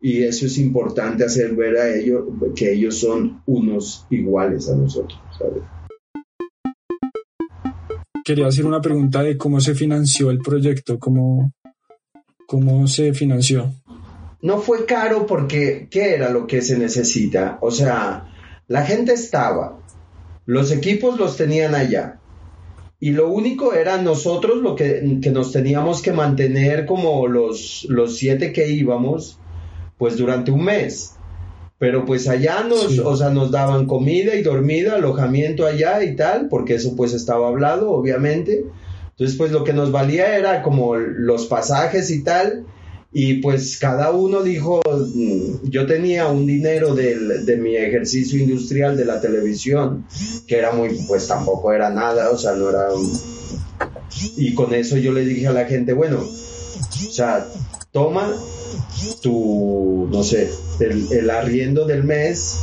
[0.02, 2.24] y eso es importante hacer ver a ellos
[2.56, 5.18] que ellos son unos iguales a nosotros.
[8.24, 11.52] Quería hacer una pregunta de cómo se financió el proyecto, cómo,
[12.46, 13.72] cómo se financió.
[14.42, 17.58] No fue caro porque ¿qué era lo que se necesita?
[17.62, 18.28] O sea,
[18.68, 19.78] la gente estaba,
[20.44, 22.20] los equipos los tenían allá,
[23.02, 28.16] y lo único era nosotros lo que, que, nos teníamos que mantener como los, los
[28.16, 29.40] siete que íbamos,
[29.98, 31.16] pues durante un mes.
[31.78, 36.46] Pero pues allá nos, o sea, nos daban comida y dormida, alojamiento allá y tal,
[36.48, 38.66] porque eso pues estaba hablado, obviamente.
[39.10, 42.66] Entonces pues lo que nos valía era como los pasajes y tal.
[43.14, 49.04] Y pues cada uno dijo, mm, yo tenía un dinero de mi ejercicio industrial de
[49.04, 50.06] la televisión,
[50.46, 52.88] que era muy, pues tampoco era nada, o sea, no era...
[54.36, 57.46] Y con eso yo le dije a la gente, bueno, o sea,
[57.92, 58.32] toma
[59.20, 62.58] tu, no sé, el, arriendo del mes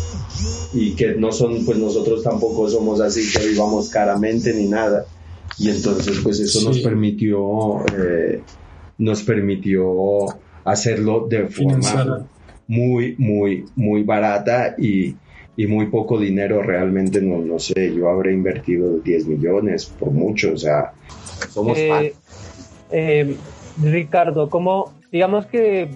[0.74, 5.06] y que no son, pues nosotros tampoco somos así que vivamos caramente ni nada.
[5.58, 8.42] Y entonces, pues eso nos permitió, eh,
[9.00, 10.26] nos permitió
[10.64, 12.28] hacerlo de forma
[12.68, 15.16] muy, muy, muy barata y,
[15.58, 20.54] y, muy poco dinero realmente, no, no sé, yo habré invertido 10 millones por mucho,
[20.54, 20.94] o sea,
[21.50, 21.78] somos...
[21.78, 22.14] Eh,
[22.92, 23.36] eh,
[23.82, 25.90] Ricardo, ¿cómo, digamos que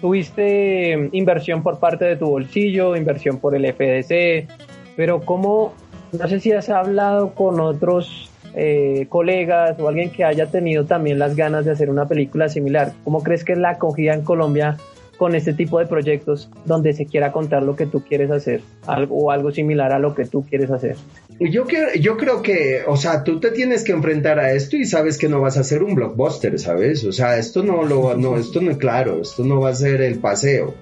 [0.00, 4.48] tuviste inversión por parte de tu bolsillo, inversión por el FDC,
[4.96, 5.74] pero ¿cómo,
[6.12, 11.18] no sé si has hablado con otros eh, colegas o alguien que haya tenido también
[11.18, 12.92] las ganas de hacer una película similar?
[13.04, 14.76] ¿Cómo crees que es la acogida en Colombia
[15.20, 19.16] con este tipo de proyectos donde se quiera contar lo que tú quieres hacer algo,
[19.16, 20.96] o algo similar a lo que tú quieres hacer?
[21.38, 21.66] Yo,
[22.00, 25.28] yo creo que, o sea, tú te tienes que enfrentar a esto y sabes que
[25.28, 27.04] no vas a ser un blockbuster, ¿sabes?
[27.04, 30.00] O sea, esto no lo, no, esto no es claro, esto no va a ser
[30.00, 30.74] el paseo,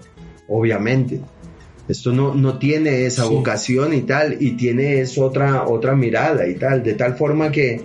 [0.47, 1.21] obviamente.
[1.89, 6.55] Esto no, no tiene esa vocación y tal, y tiene es otra, otra mirada y
[6.55, 7.80] tal, de tal forma que,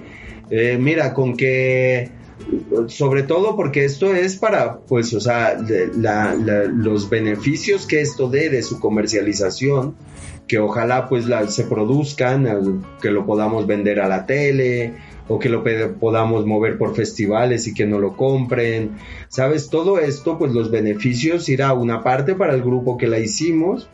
[0.50, 2.10] eh, mira, con que,
[2.88, 8.62] sobre todo porque esto es para, pues, o sea, los beneficios que esto dé de
[8.62, 9.96] su comercialización,
[10.48, 14.94] que ojalá pues se produzcan, que lo podamos vender a la tele
[15.28, 15.64] o que lo
[16.00, 18.92] podamos mover por festivales y que no lo compren.
[19.30, 23.90] Sabes, todo esto pues los beneficios irá una parte para el grupo que la hicimos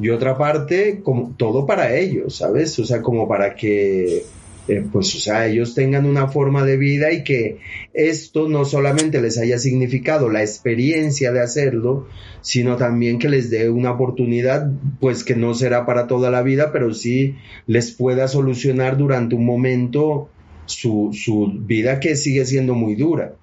[0.00, 2.78] y otra parte como todo para ellos, ¿sabes?
[2.78, 4.24] O sea, como para que
[4.68, 7.58] eh, pues, o sea, ellos tengan una forma de vida y que
[7.94, 12.06] esto no solamente les haya significado la experiencia de hacerlo,
[12.42, 14.70] sino también que les dé una oportunidad,
[15.00, 19.46] pues que no será para toda la vida, pero sí les pueda solucionar durante un
[19.46, 20.28] momento
[20.68, 23.34] su, su vida que sigue siendo muy dura.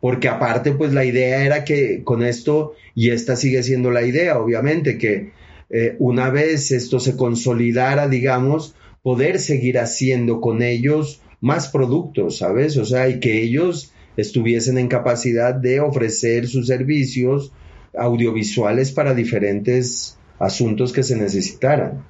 [0.00, 4.38] Porque aparte, pues la idea era que con esto, y esta sigue siendo la idea,
[4.38, 5.32] obviamente, que
[5.70, 12.76] eh, una vez esto se consolidara, digamos, poder seguir haciendo con ellos más productos, ¿sabes?
[12.76, 17.52] O sea, y que ellos estuviesen en capacidad de ofrecer sus servicios
[17.96, 22.04] audiovisuales para diferentes asuntos que se necesitaran.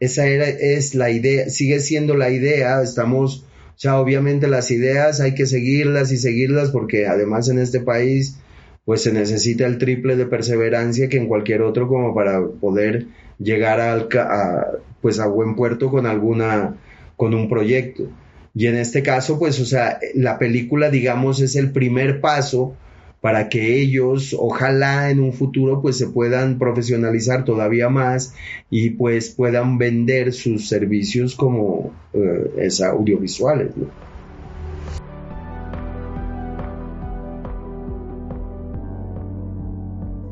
[0.00, 3.44] Esa era, es la idea, sigue siendo la idea, estamos,
[3.74, 8.38] o sea, obviamente las ideas hay que seguirlas y seguirlas porque además en este país
[8.84, 13.06] pues se necesita el triple de perseverancia que en cualquier otro como para poder
[13.38, 14.66] llegar al, a,
[15.00, 16.76] pues a buen puerto con alguna,
[17.16, 18.08] con un proyecto.
[18.54, 22.76] Y en este caso, pues, o sea, la película, digamos, es el primer paso
[23.24, 28.34] para que ellos, ojalá en un futuro, pues se puedan profesionalizar todavía más
[28.68, 33.70] y pues puedan vender sus servicios como eh, audiovisuales.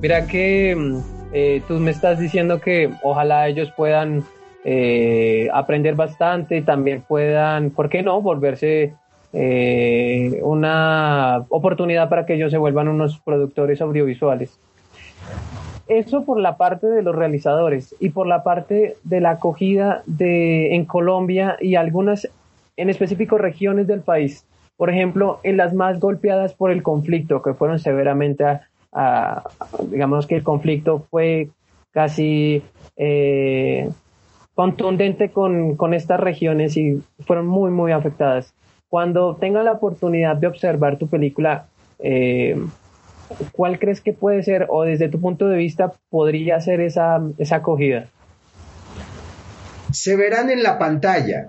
[0.03, 0.99] Mira que mm,
[1.33, 4.23] eh, tú me estás diciendo que ojalá ellos puedan
[4.67, 8.93] eh, aprender bastante y también puedan, ¿por qué no?, volverse
[9.33, 14.59] eh, una oportunidad para que ellos se vuelvan unos productores audiovisuales.
[15.89, 20.75] Eso por la parte de los realizadores y por la parte de la acogida de,
[20.75, 22.29] en Colombia y algunas,
[22.77, 24.47] en específico, regiones del país.
[24.77, 28.45] Por ejemplo, en las más golpeadas por el conflicto, que fueron severamente
[29.91, 31.49] digamos que el conflicto fue
[31.93, 32.63] casi
[32.97, 33.89] eh,
[34.55, 38.55] contundente con, con, estas regiones y fueron muy, muy afectadas.
[38.93, 41.67] Cuando tenga la oportunidad de observar tu película,
[41.99, 42.63] eh,
[43.53, 47.57] ¿cuál crees que puede ser o desde tu punto de vista podría ser esa, esa
[47.57, 48.11] acogida?
[49.93, 51.49] Se verán en la pantalla.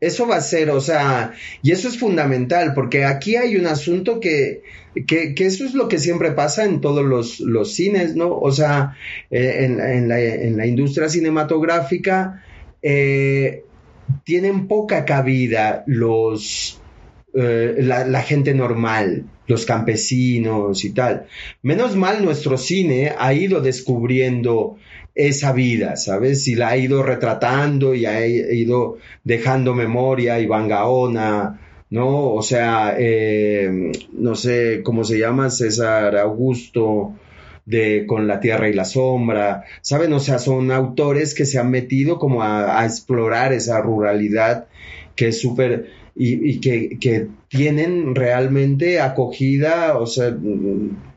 [0.00, 4.18] Eso va a ser, o sea, y eso es fundamental, porque aquí hay un asunto
[4.18, 4.64] que,
[5.06, 8.36] que, eso es lo que siempre pasa en todos los, los cines, ¿no?
[8.36, 8.96] O sea,
[9.30, 12.42] eh, en, en, la, en, la, industria cinematográfica
[12.82, 13.62] eh,
[14.24, 16.80] tienen poca cabida los,
[17.34, 21.26] eh, la, gente normal, los campesinos y tal.
[21.62, 24.76] Menos mal nuestro cine ha ido descubriendo
[25.14, 26.48] esa vida, ¿sabes?
[26.48, 32.32] Y la ha ido retratando y ha ido dejando memoria, Iván Gaona, ¿no?
[32.32, 37.14] O sea, eh, no sé cómo se llama, César Augusto,
[37.66, 40.12] de Con la Tierra y la Sombra, ¿saben?
[40.12, 44.66] O sea, son autores que se han metido como a, explorar esa ruralidad
[45.16, 46.04] que es súper...
[46.16, 50.36] Y, que, que, tienen realmente acogida, o sea,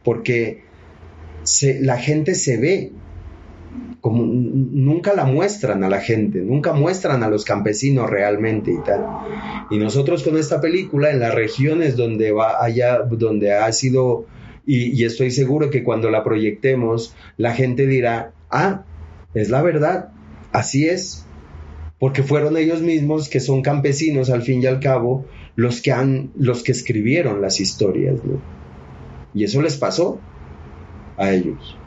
[0.04, 0.64] porque
[1.82, 2.92] la gente se ve,
[4.02, 9.06] como nunca la muestran a la gente, nunca muestran a los campesinos realmente y tal.
[9.70, 14.26] Y nosotros con esta película, en las regiones donde va allá, donde ha sido,
[14.68, 18.84] y, estoy seguro que cuando la proyectemos, la gente dirá, ah,
[19.34, 20.10] es la verdad,
[20.52, 21.26] así es,
[22.00, 26.32] porque fueron ellos mismos que son campesinos al fin y al cabo los que han,
[26.38, 28.20] los que escribieron las historias,
[29.34, 30.20] Y eso les pasó
[31.16, 31.78] a ellos.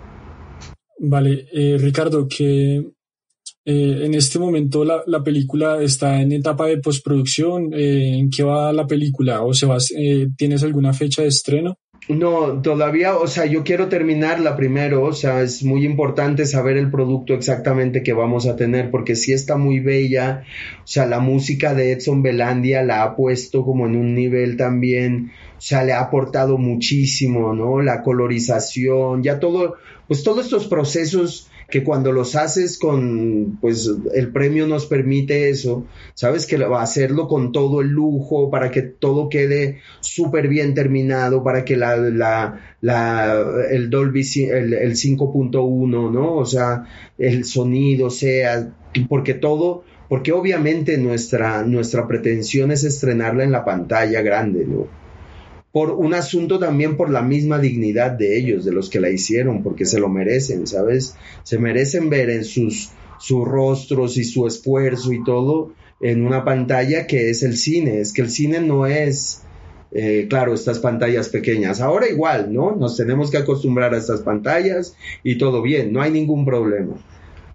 [0.98, 6.78] Vale, eh, Ricardo, que eh, en este momento la, la, película está en etapa de
[6.78, 7.72] postproducción.
[7.74, 9.42] Eh, ¿En qué va la película?
[9.42, 9.76] ¿O se va,
[10.36, 11.76] tienes alguna fecha de estreno?
[12.08, 16.90] No, todavía, o sea, yo quiero terminarla primero, o sea, es muy importante saber el
[16.90, 20.44] producto exactamente que vamos a tener, porque sí está muy bella,
[20.82, 25.30] o sea, la música de Edson Belandia la ha puesto como en un nivel también,
[25.56, 27.80] o sea, le ha aportado muchísimo, ¿no?
[27.80, 29.76] La colorización, ya todo,
[30.08, 35.86] pues todos estos procesos que cuando los haces con, pues el premio nos permite eso,
[36.14, 40.74] sabes que va a hacerlo con todo el lujo, para que todo quede súper bien
[40.74, 41.96] terminado, para que la,
[43.70, 46.34] el Dolby, el, el 5.1, ¿no?
[46.34, 46.84] O sea,
[47.18, 48.72] el sonido sea,
[49.08, 54.99] porque todo, porque obviamente nuestra, nuestra pretensión es estrenarla en la pantalla grande, ¿no?
[55.72, 59.62] Por un asunto también por la misma dignidad de ellos, de los que la hicieron,
[59.62, 61.14] porque se lo merecen, ¿sabes?
[61.44, 67.06] Se merecen ver en sus, sus rostros y su esfuerzo y todo en una pantalla
[67.06, 68.00] que es el cine.
[68.00, 69.42] Es que el cine no es,
[69.92, 71.80] eh, claro, estas pantallas pequeñas.
[71.80, 72.74] Ahora igual, ¿no?
[72.74, 76.96] Nos tenemos que acostumbrar a estas pantallas y todo bien, no hay ningún problema.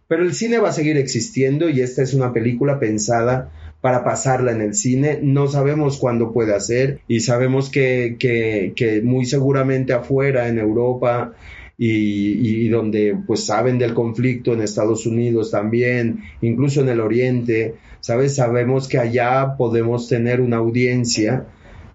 [0.07, 3.51] Pero el cine va a seguir existiendo y esta es una película pensada
[3.85, 5.19] para pasarla en el cine.
[5.21, 11.33] No sabemos cuándo puede ser y sabemos que, que, muy seguramente afuera, en Europa,
[11.77, 17.75] y, y, donde pues saben del conflicto en Estados Unidos también, incluso en el Oriente,
[17.99, 18.33] ¿sabes?
[18.33, 21.45] Sabemos que allá podemos tener una audiencia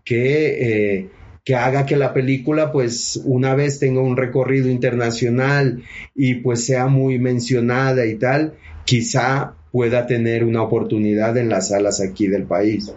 [0.05, 1.09] que, eh,
[1.45, 5.83] que haga que la película pues una vez tenga un recorrido internacional
[6.15, 12.01] y pues sea muy mencionada y tal, quizá pueda tener una oportunidad en las salas
[12.01, 12.93] aquí del país.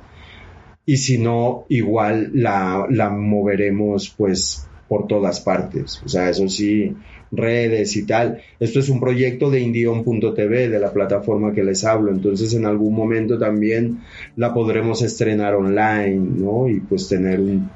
[0.86, 6.02] Y si no, igual la, la moveremos pues por todas partes.
[6.06, 6.96] O sea, eso sí,
[7.32, 8.42] redes y tal.
[8.60, 12.12] Esto es un proyecto de Indion.tv, de la plataforma que les hablo.
[12.12, 14.02] Entonces, en algún momento también
[14.36, 16.68] la podremos estrenar online, ¿no?
[16.70, 17.70] Y pues tener un,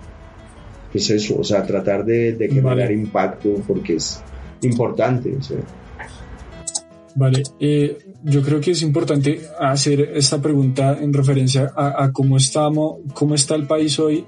[0.91, 4.22] pues eso, o sea, tratar de, de generar impacto porque es
[4.62, 5.36] importante.
[7.18, 12.97] Vale, eh, yo creo que es importante hacer esta pregunta en referencia a, cómo estamos,
[13.15, 14.24] cómo está el país hoy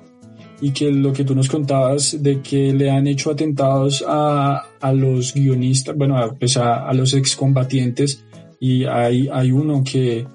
[0.60, 4.92] y que lo que tú nos contabas de que le han hecho atentados a, a
[4.92, 8.26] los guionistas, bueno, a, pues a, los excombatientes
[8.60, 10.26] y hay, hay uno que,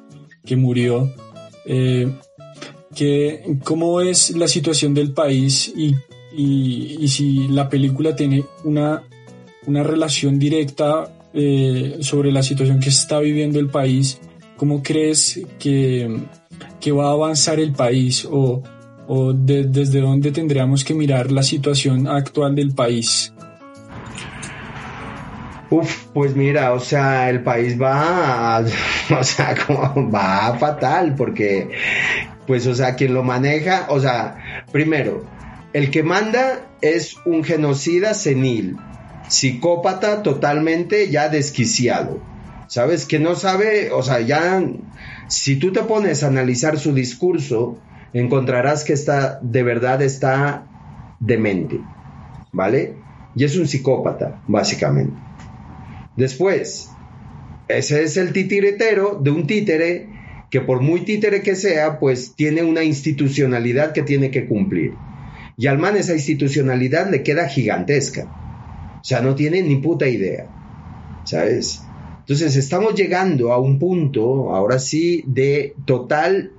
[0.47, 1.13] que murió.
[1.67, 2.09] Eh,
[2.95, 5.97] que, ¿Cómo es la situación del país y,
[6.33, 9.03] y, y si la película tiene una,
[9.67, 14.21] una relación directa eh, sobre la situación que está viviendo el país?
[14.57, 16.21] ¿Cómo crees que,
[16.81, 18.63] que va a avanzar el país o
[19.07, 23.33] o desde dónde tendríamos que mirar la situación actual del país?
[25.71, 28.61] Uf, pues mira, o sea, el país va,
[29.11, 31.71] o sea, va fatal, porque,
[32.47, 35.25] pues, o sea, quien lo maneja, o sea, primero,
[35.73, 38.77] el que manda es un genocida senil,
[39.29, 42.21] psicópata totalmente ya desquiciado,
[42.69, 43.07] ¿sabes?
[43.07, 44.63] Que no sabe, o sea, ya,
[45.29, 47.79] si tú te pones a analizar su discurso,
[48.13, 50.67] encontrarás que está, de verdad está
[51.21, 51.81] demente,
[52.53, 52.97] ¿vale?
[53.35, 55.17] Y es un psicópata, básicamente.
[56.17, 56.91] Después,
[57.69, 60.09] ese es el titiretero de un títere
[60.51, 64.95] que por muy títere que sea, pues tiene una institucionalidad que tiene que cumplir.
[65.57, 68.44] Y al man esa institucionalidad le queda gigantesca.
[69.05, 70.49] O sea, no tiene ni puta idea.
[71.25, 71.83] ¿Sabes?
[72.21, 76.53] Entonces estamos llegando a un punto, ahora sí, de total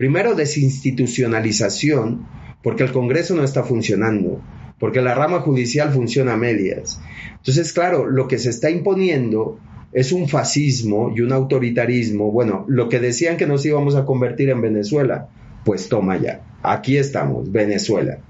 [0.00, 2.26] Primero, desinstitucionalización,
[2.62, 4.40] porque el Congreso no está funcionando,
[4.78, 7.02] porque la rama judicial funciona a medias.
[7.36, 9.58] Entonces, claro, lo que se está imponiendo
[9.92, 12.32] es un fascismo y un autoritarismo.
[12.32, 15.28] Bueno, lo que decían que nos íbamos a convertir en Venezuela,
[15.66, 18.20] pues toma ya, aquí estamos, Venezuela.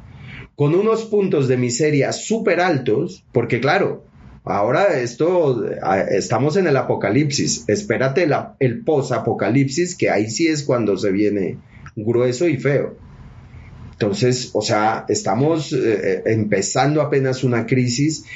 [0.61, 4.05] Con unos puntos de miseria súper altos, porque claro,
[4.45, 5.65] ahora esto,
[6.11, 11.57] estamos en el apocalipsis, espérate el post-apocalipsis, que ahí sí es cuando se viene
[11.97, 12.95] grueso y feo.
[13.93, 18.27] Entonces, o sea, estamos eh, eh, empezando apenas una crisis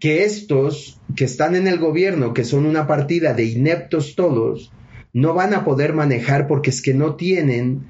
[0.00, 4.72] que estos que están en el gobierno, que son una partida de ineptos todos,
[5.12, 7.88] no van a poder manejar porque es que no tienen,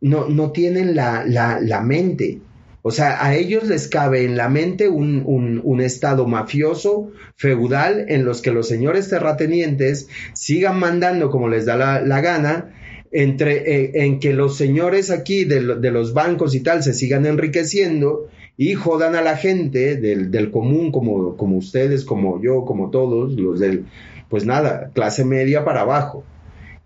[0.00, 2.42] no, no tienen la, la, mente.
[2.88, 8.24] O sea, a ellos les cabe en la mente un, un, estado mafioso, feudal, en
[8.24, 12.76] los que los señores terratenientes sigan mandando como les da la, gana
[13.10, 18.28] entre, eh, en que los señores aquí de, los bancos y tal se sigan enriqueciendo
[18.56, 23.32] y jodan a la gente del, del común como, como ustedes, como yo, como todos,
[23.32, 23.86] los del,
[24.28, 26.22] pues nada, clase media para abajo.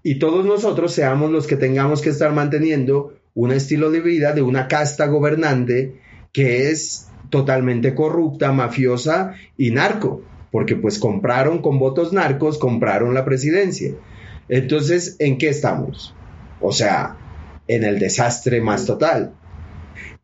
[0.03, 4.43] Y todos nosotros seamos los que tengamos que estar manteniendo un estilo de vida de
[4.43, 6.01] una casta gobernante
[6.33, 13.24] que es totalmente corrupta, mafiosa y narco, porque pues compraron con votos narcos, compraron la
[13.24, 13.95] presidencia.
[14.49, 16.14] Entonces, ¿en qué estamos?
[16.61, 17.16] O sea,
[17.68, 19.35] en el desastre más total.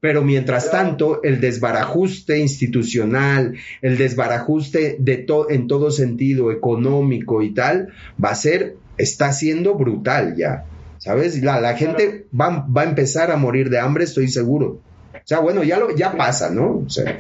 [0.01, 7.89] Pero mientras tanto, el desbarajuste institucional, el desbarajuste de en todo sentido económico y tal,
[8.23, 10.65] va a ser, está siendo brutal ya.
[10.99, 11.43] ¿Sabes?
[11.43, 14.81] La, la gente va, va, a empezar a morir de hambre, estoy seguro.
[15.13, 16.83] O sea, bueno, ya, lo, ya pasa, ¿no?
[16.87, 17.19] O sea,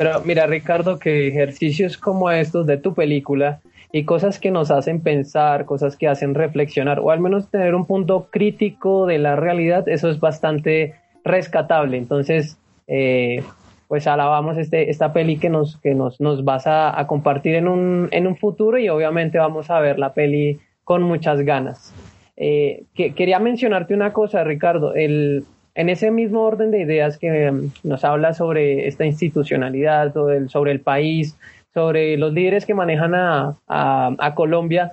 [0.00, 3.60] Pero mira, Ricardo, que ejercicios como estos de tu película
[3.92, 7.84] y cosas que nos hacen pensar, cosas que hacen reflexionar, o al menos tener un
[7.84, 11.98] punto crítico de la realidad, eso es bastante rescatable.
[11.98, 12.56] Entonces,
[12.90, 13.42] eh,
[13.88, 17.68] pues alabamos este, esta peli que nos, que nos, nos vas a, a, compartir en
[17.68, 21.94] un, en un futuro y obviamente vamos a ver la peli con muchas ganas.
[22.36, 24.94] Eh, que, quería mencionarte una cosa, Ricardo.
[24.94, 30.38] El, en ese mismo orden de ideas que mm, nos habla sobre esta institucionalidad, sobre
[30.38, 31.36] el, sobre el país,
[31.74, 34.92] sobre los líderes que manejan a, a, Colombia,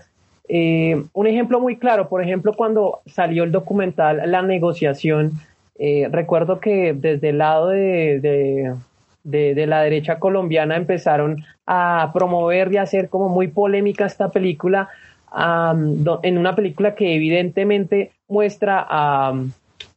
[0.49, 5.31] eh, un ejemplo muy claro, por ejemplo, cuando salió el documental La negociación,
[5.79, 8.19] eh, recuerdo que desde el lado de,
[9.23, 14.31] de, de, la derecha colombiana empezaron a promover y a hacer como muy polémica esta
[14.31, 14.89] película,
[15.35, 19.33] en una película que evidentemente muestra a,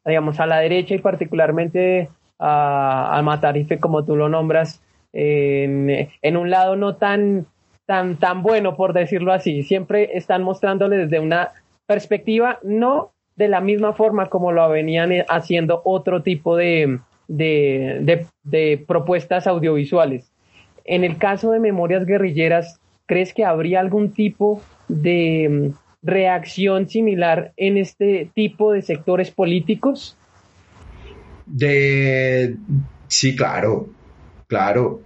[0.05, 2.09] digamos, a la derecha y particularmente
[2.39, 7.47] a, al Matarife, como tú lo nombras, en, en, un lado no tan,
[7.87, 9.62] tan, tan bueno, por decirlo así.
[9.62, 11.51] Siempre están mostrándole desde una
[11.87, 18.84] perspectiva no de la misma forma como lo venían haciendo otro tipo de, de, de
[18.86, 20.30] propuestas audiovisuales.
[20.84, 27.53] En el caso de Memorias Guerrilleras, ¿crees que habría algún tipo de mm, reacción similar
[27.57, 30.18] en este tipo de sectores políticos?
[31.47, 32.57] De
[33.09, 33.88] sí, claro,
[34.49, 35.01] claro.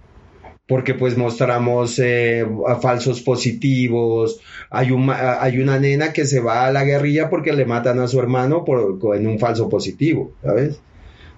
[0.67, 2.45] Porque pues mostramos eh,
[2.81, 4.41] falsos positivos.
[4.69, 8.07] Hay, un, hay una nena que se va a la guerrilla porque le matan a
[8.07, 10.79] su hermano por, en un falso positivo, ¿sabes?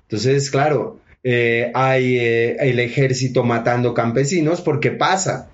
[0.03, 5.49] Entonces, claro, eh, hay eh, el ejército matando campesinos porque pasa.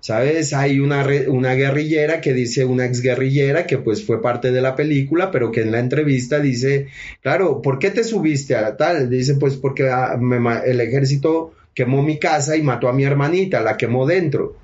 [0.00, 0.52] ¿Sabes?
[0.52, 5.32] Hay una, una guerrillera que dice, una exguerrillera que pues fue parte de la película,
[5.32, 6.86] pero que en la entrevista dice,
[7.20, 9.10] claro, ¿por qué te subiste a la tal?
[9.10, 10.16] Dice, pues porque ah,
[10.64, 14.56] el ejército quemó mi casa y mató a mi hermanita, la quemó dentro.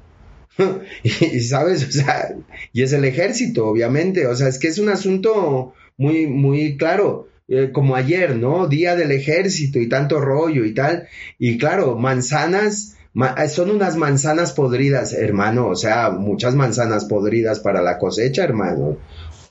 [1.03, 2.35] y, sabes, o sea,
[2.73, 7.29] y es el ejército, obviamente, o sea, es que es un asunto muy, muy claro.
[7.47, 8.69] Eh, como ayer, ¿no?
[8.69, 11.09] Día del ejército y tanto rollo y tal.
[11.39, 17.81] Y claro, manzanas eh, son unas manzanas podridas, hermano, o sea, muchas manzanas podridas para
[17.81, 18.97] la cosecha, hermano.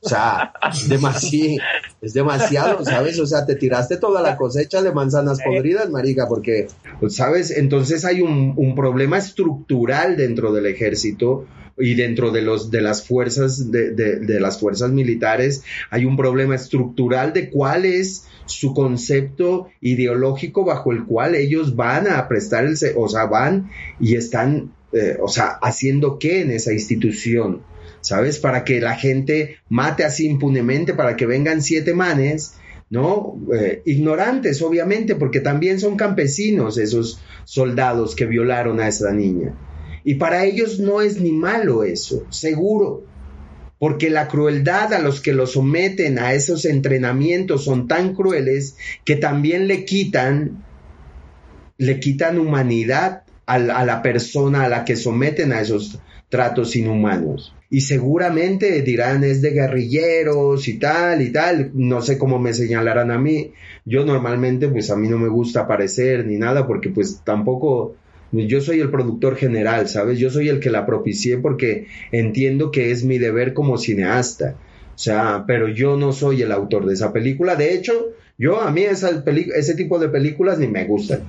[0.04, 1.64] O sea, es demasiado,
[2.02, 3.20] es demasiado, ¿sabes?
[3.20, 6.68] O sea, te tiraste toda la cosecha de manzanas podridas, marica, porque,
[7.10, 7.52] ¿sabes?
[7.52, 11.46] Entonces hay un, un problema estructural dentro del ejército
[11.78, 16.56] y dentro de los de las fuerzas de, de, las fuerzas militares hay un problema
[16.56, 22.76] estructural de cuál es su concepto ideológico bajo el cual ellos van a prestar el
[22.96, 27.62] o sea van y están eh, o sea haciendo qué en esa institución
[28.04, 32.54] sabes para que la gente mate así impunemente para que vengan siete manes
[32.94, 33.40] ¿no?
[33.52, 39.56] Eh, ignorantes, obviamente, porque también son campesinos esos soldados que violaron a esa niña.
[40.04, 43.04] Y para ellos no es ni malo eso, seguro,
[43.80, 48.76] porque la crueldad a los que los someten a esos entrenamientos son tan crueles
[49.06, 50.64] que también le quitan,
[51.80, 56.00] le quitan humanidad a, la persona a la que someten a esos
[56.34, 57.54] tratos inhumanos.
[57.70, 63.12] Y seguramente dirán es de guerrilleros y tal y tal, no sé cómo me señalarán
[63.12, 63.52] a mí.
[63.86, 67.94] Yo normalmente pues a mí no me gusta aparecer ni nada porque pues tampoco
[68.32, 70.18] yo soy el productor general, ¿sabes?
[70.18, 74.56] Yo soy el que la propicié porque entiendo que es mi deber como cineasta.
[74.96, 77.56] O sea, pero yo no soy el autor de esa película.
[77.56, 77.94] De hecho,
[78.40, 81.22] yo a mí ese tipo de películas ni me gustan.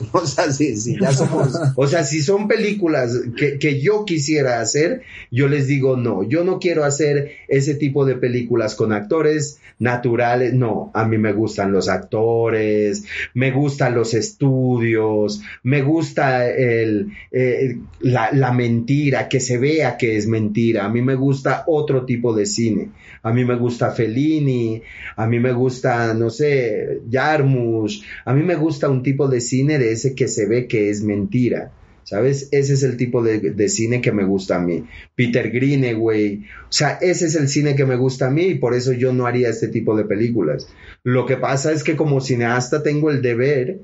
[0.12, 5.02] O sea, si, ya somos, o sea, si son películas que, que, yo quisiera hacer,
[5.30, 10.54] yo les digo no, yo no quiero hacer ese tipo de películas con actores naturales,
[10.54, 17.76] no, a mí me gustan los actores, me gustan los estudios, me gusta el, eh,
[18.00, 22.34] la, la mentira, que se vea que es mentira, a mí me gusta otro tipo
[22.34, 22.90] de cine,
[23.22, 24.82] a mí me gusta Fellini,
[25.16, 29.78] a mí me gusta, no sé, Jarmusch, a mí me gusta un tipo de cine
[29.78, 31.72] de ese que se ve que es mentira.
[32.04, 32.48] ¿Sabes?
[32.52, 34.84] Ese es el tipo de, cine que me gusta a mí.
[35.14, 36.44] Peter Greenaway.
[36.64, 39.14] O sea, ese es el cine que me gusta a mí y por eso yo
[39.14, 40.68] no haría este tipo de películas.
[41.02, 43.80] Lo que pasa es que como cineasta tengo el deber,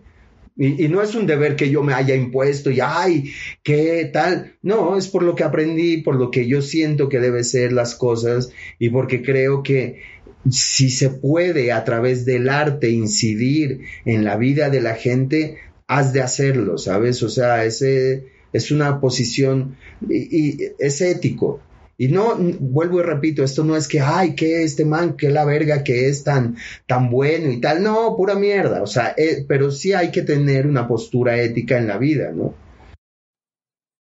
[0.55, 3.33] y, y no es un deber que yo me haya impuesto y, ay,
[3.63, 4.53] ¿qué tal?
[4.61, 7.95] No, es por lo que aprendí, por lo que yo siento que deben ser las
[7.95, 10.03] cosas y porque creo que
[10.51, 15.57] si se puede a través del arte incidir en la vida de la gente,
[15.91, 17.21] has de hacerlo, ¿sabes?
[17.25, 19.77] O sea, ese es una posición
[20.09, 21.61] y, es ético.
[21.99, 25.45] Y no, vuelvo y repito, esto no es que, ay, que este man, que la
[25.45, 27.83] verga que es tan, tan bueno y tal.
[27.83, 28.85] No, pura mierda.
[28.85, 32.55] O sea, eh, pero sí hay que tener una postura ética en la vida, ¿no?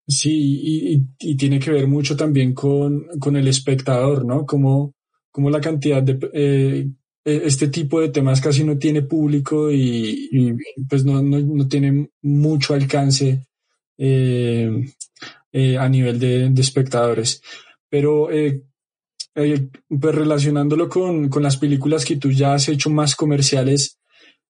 [0.07, 4.47] Sí, y, tiene que ver mucho también con, con el espectador, ¿no?
[4.47, 4.95] Como,
[5.32, 6.88] como la cantidad de, eh,
[7.37, 10.57] este tipo de temas casi no tiene público y,
[10.89, 13.47] pues no, no, tiene mucho alcance
[13.99, 14.87] eh,
[15.53, 17.43] eh, a nivel de, espectadores.
[17.89, 18.62] Pero eh,
[19.35, 23.99] pues relacionándolo con, con, las películas que tú ya has hecho más comerciales,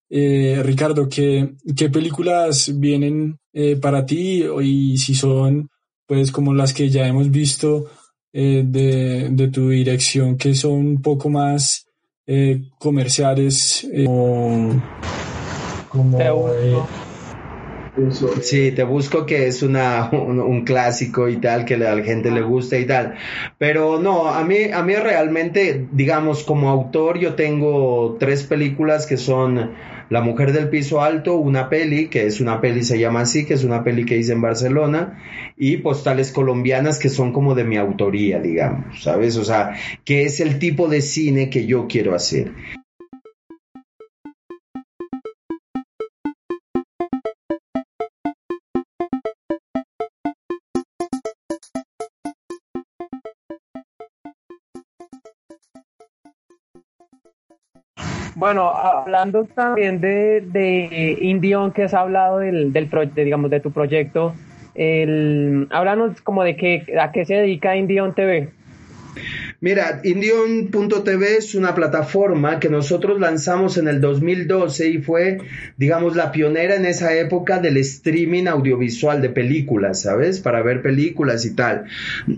[0.08, 3.38] Ricardo, ¿qué, ¿qué, películas vienen
[3.80, 5.68] para ti y si son
[6.06, 7.88] pues como las que ya hemos visto
[8.32, 11.89] de, de, tu dirección que son un poco más
[12.32, 14.80] eh, comerciales como,
[15.88, 16.18] como
[18.40, 22.40] Sí, te busco que es una, un, clásico y tal, que a la gente le
[22.40, 23.16] gusta y tal.
[23.58, 29.16] Pero no, a mí, a mí realmente, digamos, como autor, yo tengo tres películas que
[29.16, 29.72] son
[30.10, 33.54] La Mujer del Piso Alto, una peli, que es una peli, se llama así, que
[33.54, 35.22] es una peli que hice en Barcelona,
[35.56, 39.36] y Postales Colombianas, que son como de mi autoría, digamos, ¿sabes?
[39.36, 42.50] O sea, que es el tipo de cine que yo quiero hacer.
[58.40, 64.32] Bueno, hablando también de, de Indion, que has hablado del, del digamos, de tu proyecto,
[64.74, 68.48] el, háblanos como de qué, a qué se dedica Indion TV.
[69.62, 75.36] Mira, Indion.tv es una plataforma que nosotros lanzamos en el 2012 y fue,
[75.76, 80.40] digamos, la pionera en esa época del streaming audiovisual de películas, ¿sabes?
[80.40, 81.84] Para ver películas y tal.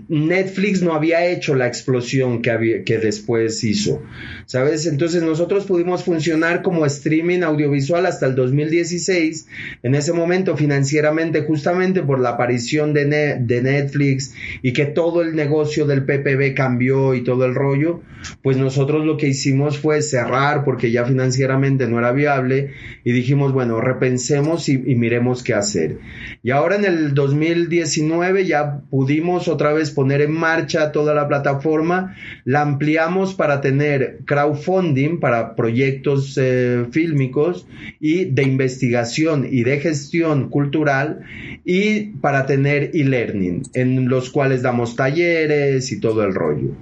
[0.09, 4.03] Netflix no había hecho la explosión que, que después hizo,
[4.45, 4.85] ¿sabes?
[4.85, 9.47] Entonces nosotros pudimos funcionar como streaming audiovisual hasta el 2016.
[9.81, 15.37] En ese momento, financieramente, justamente por la aparición de, de Netflix y que todo el
[15.37, 18.01] negocio del PPB cambió y todo el rollo,
[18.41, 22.71] pues nosotros lo que hicimos fue cerrar porque ya financieramente no era viable
[23.03, 25.97] y dijimos, bueno, repensemos y, miremos qué hacer.
[26.43, 32.15] Y ahora en el 2019 ya pudimos otra vez poner en marcha toda la plataforma,
[32.45, 37.67] la ampliamos para tener crowdfunding para proyectos eh, fílmicos
[37.99, 41.21] y de investigación y de gestión cultural
[41.65, 46.75] y para tener e-learning, en los cuales damos talleres y todo el rollo.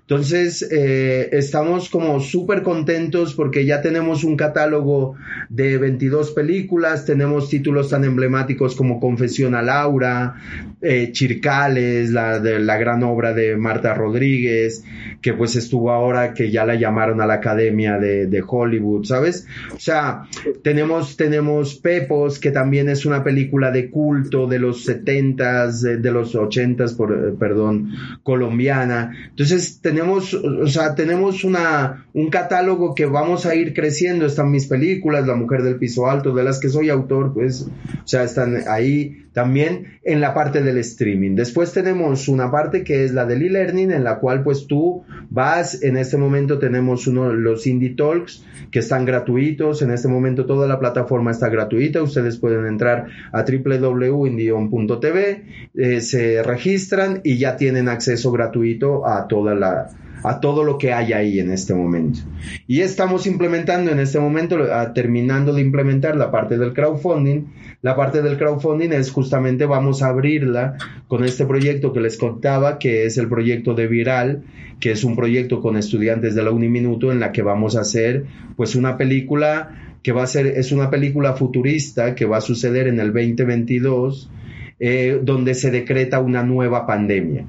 [0.00, 5.16] Entonces, eh, estamos como súper contentos porque ya tenemos un catálogo
[5.48, 10.36] de 22 películas, tenemos títulos tan emblemáticos como Confesión a Laura,
[10.80, 14.84] eh, Chircales, la, de, la gran obra de Marta Rodríguez,
[15.20, 19.46] que pues estuvo ahora que ya la llamaron a la Academia de, de Hollywood, ¿sabes?
[19.74, 20.22] O sea,
[20.62, 26.10] tenemos, tenemos Pepos, que también es una película de culto de los 70s, de, de
[26.12, 29.12] los 80s, por, eh, perdón, colombiana.
[29.30, 34.26] Entonces, tenemos, o sea, tenemos una, un catálogo que vamos a ir creciendo.
[34.26, 38.06] Están mis películas, La Mujer del Piso Alto, de las que soy autor, pues, o
[38.06, 41.34] sea, están ahí también en la parte del streaming.
[41.34, 45.82] Después tenemos una parte que es la del e-learning, en la cual pues tú vas,
[45.82, 50.66] en este momento tenemos uno, los Indie Talks, que están gratuitos, en este momento toda
[50.66, 55.44] la plataforma está gratuita, ustedes pueden entrar a www.indion.tv,
[55.74, 59.88] eh, se registran y ya tienen acceso gratuito a toda la
[60.26, 62.20] a todo lo que hay ahí en este momento.
[62.66, 64.58] Y estamos implementando en este momento,
[64.92, 67.44] terminando de implementar la parte del crowdfunding.
[67.82, 70.76] La parte del crowdfunding es justamente vamos a abrirla
[71.06, 74.42] con este proyecto que les contaba, que es el proyecto de Viral,
[74.80, 78.24] que es un proyecto con estudiantes de la Uniminuto en la que vamos a hacer
[78.56, 82.88] pues una película que va a ser, es una película futurista que va a suceder
[82.88, 84.30] en el 2022,
[84.78, 87.44] eh, donde se decreta una nueva pandemia.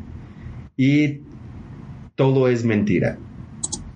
[0.75, 1.21] Y
[2.17, 3.17] todo es mentira.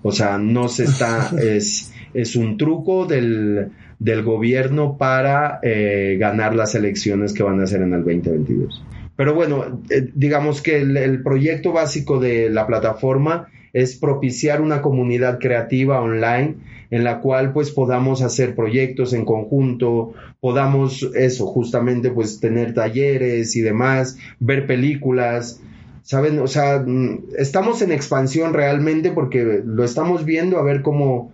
[0.02, 6.54] O sea, no se está, es, es un truco del, del gobierno para eh, ganar
[6.54, 8.82] las elecciones que van a hacer en el 2022.
[9.16, 15.38] Pero bueno, eh, digamos que el, proyecto básico de la plataforma es propiciar una comunidad
[15.38, 16.56] creativa online
[16.90, 23.56] en la cual pues podamos hacer proyectos en conjunto, podamos eso, justamente pues tener talleres
[23.56, 25.60] y demás, ver películas,
[26.02, 26.38] ¿saben?
[26.40, 31.32] O sea, mm, estamos en expansión realmente porque lo estamos viendo a ver cómo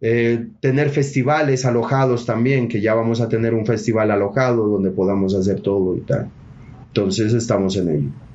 [0.00, 5.34] eh, tener festivales alojados también, que ya vamos a tener un festival alojado donde podamos
[5.34, 6.30] hacer todo y tal.
[6.88, 8.25] Entonces estamos en ello.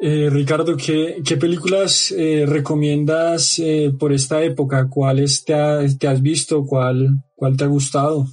[0.00, 4.86] Eh, Ricardo, ¿qué, películas eh, recomiendas eh, por esta época?
[4.88, 6.64] ¿Cuáles te, has visto?
[6.64, 8.26] ¿Cuál, ¿Cuál te ha gustado?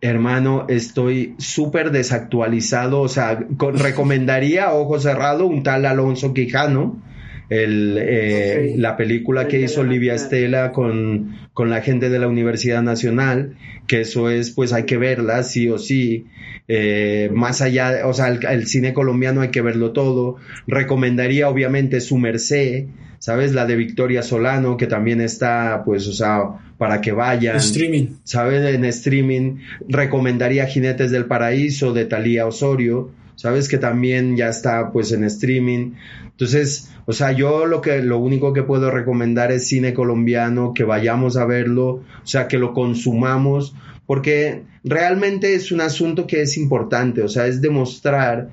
[0.00, 3.02] Hermano, estoy súper desactualizado.
[3.02, 3.38] O sea,
[3.74, 7.02] recomendaría, ojo cerrado, un tal Alonso Quijano,
[7.48, 12.82] el, eh, la película que hizo Olivia Estela con, con la gente de la Universidad
[12.82, 16.26] Nacional, que eso es, pues hay que verla, sí o sí.
[16.68, 20.36] Eh, más allá, o sea, el, cine colombiano hay que verlo todo.
[20.66, 22.86] Recomendaría obviamente Su Merced,
[23.20, 23.52] ¿sabes?
[23.52, 26.42] La de Victoria Solano, que también está, pues, o sea,
[26.78, 27.56] para que vayan.
[27.56, 28.16] Streaming.
[28.24, 28.74] ¿Sabes?
[28.74, 29.58] En streaming.
[29.88, 33.68] Recomendaría Jinetes del Paraíso de Talía Osorio, ¿sabes?
[33.68, 35.92] Que también ya está, pues, en streaming.
[36.24, 40.84] Entonces, o sea, yo lo que, lo único que puedo recomendar es cine colombiano, que
[40.84, 43.74] vayamos a verlo, o sea, que lo consumamos,
[44.06, 48.50] porque realmente es un asunto que es importante, o sea, es demostrar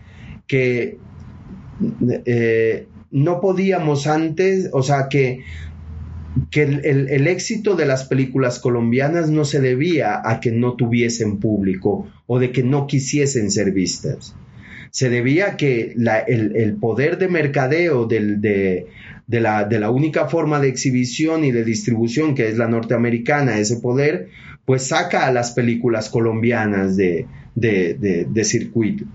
[0.47, 0.97] que
[2.25, 5.43] eh, no podíamos antes, o sea, que,
[6.49, 11.39] que el, el, éxito de las películas colombianas no se debía a que no tuviesen
[11.39, 14.35] público o de que no quisiesen ser vistas.
[14.93, 15.95] Se debía a que
[16.27, 18.85] el, el, poder de mercadeo de,
[19.25, 23.57] de, la, de la única forma de exhibición y de distribución que es la norteamericana,
[23.57, 24.27] ese poder,
[24.65, 27.25] pues saca a las películas colombianas de,
[27.55, 29.05] de, de, de circuito.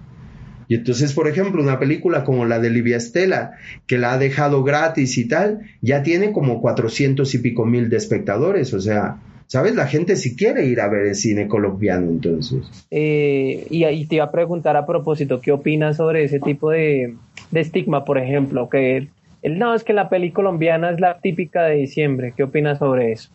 [0.66, 3.52] Y entonces, por ejemplo, una película como la de Livia Estela,
[3.86, 7.98] que la ha dejado gratis y tal, ya tiene como cuatrocientos y pico mil de
[7.98, 8.74] espectadores.
[8.74, 9.18] O sea,
[9.48, 9.74] ¿sabes?
[9.74, 12.60] La gente si quiere ir a ver el cine colombiano, entonces.
[12.90, 17.16] Eh, y, y, te iba a preguntar a propósito, ¿qué opinas sobre ese tipo de,
[17.50, 18.68] de estigma, por ejemplo?
[18.68, 19.08] Que
[19.42, 22.34] el, no, es que la peli colombiana es la típica de diciembre.
[22.36, 23.30] ¿Qué opinas sobre eso?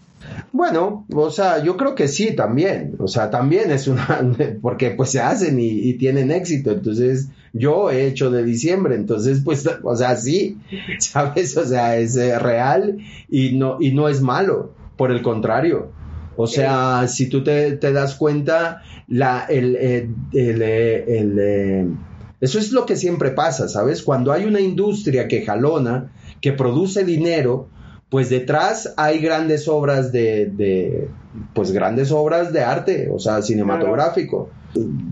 [0.53, 2.95] Bueno, o sea, yo creo que sí, también.
[2.99, 4.21] O sea, también es una,
[4.61, 6.71] porque pues se hacen y, y, tienen éxito.
[6.71, 10.57] Entonces, yo he hecho de diciembre, entonces, pues, o sea, sí,
[10.99, 11.57] ¿sabes?
[11.57, 12.99] O sea, es real
[13.29, 15.91] y no, y no es malo, por el contrario.
[16.35, 21.97] O sea, si tú te, te das cuenta, la, el, el, el, el,
[22.41, 24.01] eso es lo que siempre pasa, ¿sabes?
[24.01, 26.11] Cuando hay una industria que jalona,
[26.41, 27.69] que produce dinero,
[28.09, 31.07] pues detrás hay grandes obras de, de,
[31.53, 34.49] pues grandes obras de arte, o sea, cinematográfico.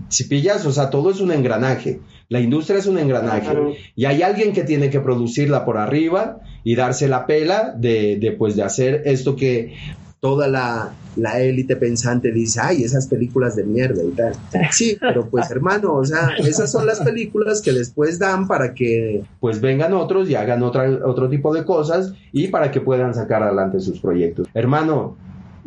[0.08, 2.00] Si pillas, o sea, todo es un engranaje.
[2.28, 3.56] La industria es un engranaje.
[3.96, 8.32] Y hay alguien que tiene que producirla por arriba y darse la pela de, de
[8.32, 9.74] pues, de hacer esto que
[10.22, 14.34] toda la, la élite pensante dice, ay, esas películas de mierda y tal.
[14.70, 19.24] Sí, pero pues hermano, o sea, esas son las películas que después dan para que
[19.40, 23.42] pues vengan otros y hagan otra, otro tipo de cosas y para que puedan sacar
[23.42, 24.46] adelante sus proyectos.
[24.54, 25.16] Hermano,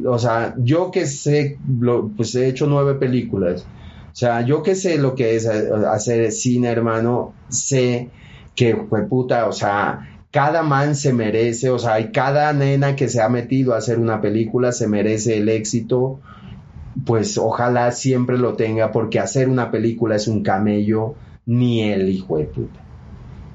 [0.05, 3.67] o sea, yo que sé, lo, pues he hecho nueve películas.
[4.13, 8.09] O sea, yo que sé lo que es hacer cine, hermano, sé
[8.55, 13.07] que fue puta, o sea, cada man se merece, o sea, y cada nena que
[13.07, 16.19] se ha metido a hacer una película se merece el éxito,
[17.05, 21.15] pues ojalá siempre lo tenga, porque hacer una película es un camello,
[21.45, 22.81] ni el hijo de puta.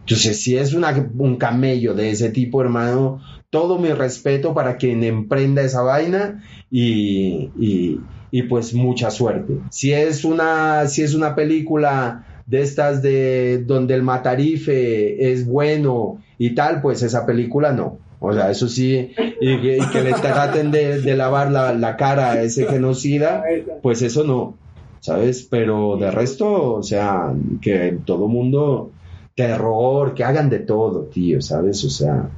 [0.07, 3.21] Entonces, si es un camello de ese tipo, hermano,
[3.51, 8.01] todo mi respeto para quien emprenda esa vaina y, y,
[8.31, 9.59] y pues mucha suerte.
[9.69, 16.21] Si es una, si es una película de estas de donde el matarife es bueno
[16.41, 17.99] y tal, pues esa película no.
[18.19, 19.13] O sea, eso sí,
[19.43, 23.45] y, y que le traten de, de lavar la, la, cara a ese genocida,
[23.83, 24.55] pues eso no,
[25.01, 25.47] ¿sabes?
[25.51, 28.91] Pero de resto, o sea, que todo mundo,
[29.35, 31.85] terror, que hagan de todo, tío, ¿sabes?
[31.85, 32.31] O sea.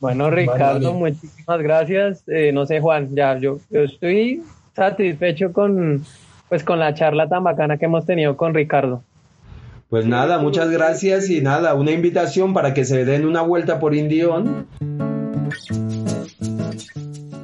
[0.00, 1.10] Bueno, Ricardo, vale.
[1.10, 2.22] muchísimas gracias.
[2.28, 4.44] Eh, no sé, Juan, ya yo, yo estoy
[4.76, 6.04] satisfecho con,
[6.48, 9.02] pues, con la charla tan bacana que hemos tenido con Ricardo.
[9.92, 13.94] Pues nada, muchas gracias y nada, una invitación para que se den una vuelta por
[13.94, 14.66] Indión.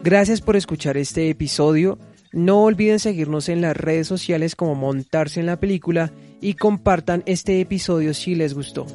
[0.02, 1.98] Gracias por escuchar este episodio.
[2.32, 7.60] No olviden seguirnos en las redes sociales como Montarse en la Película y compartan este
[7.60, 8.86] episodio si les gustó.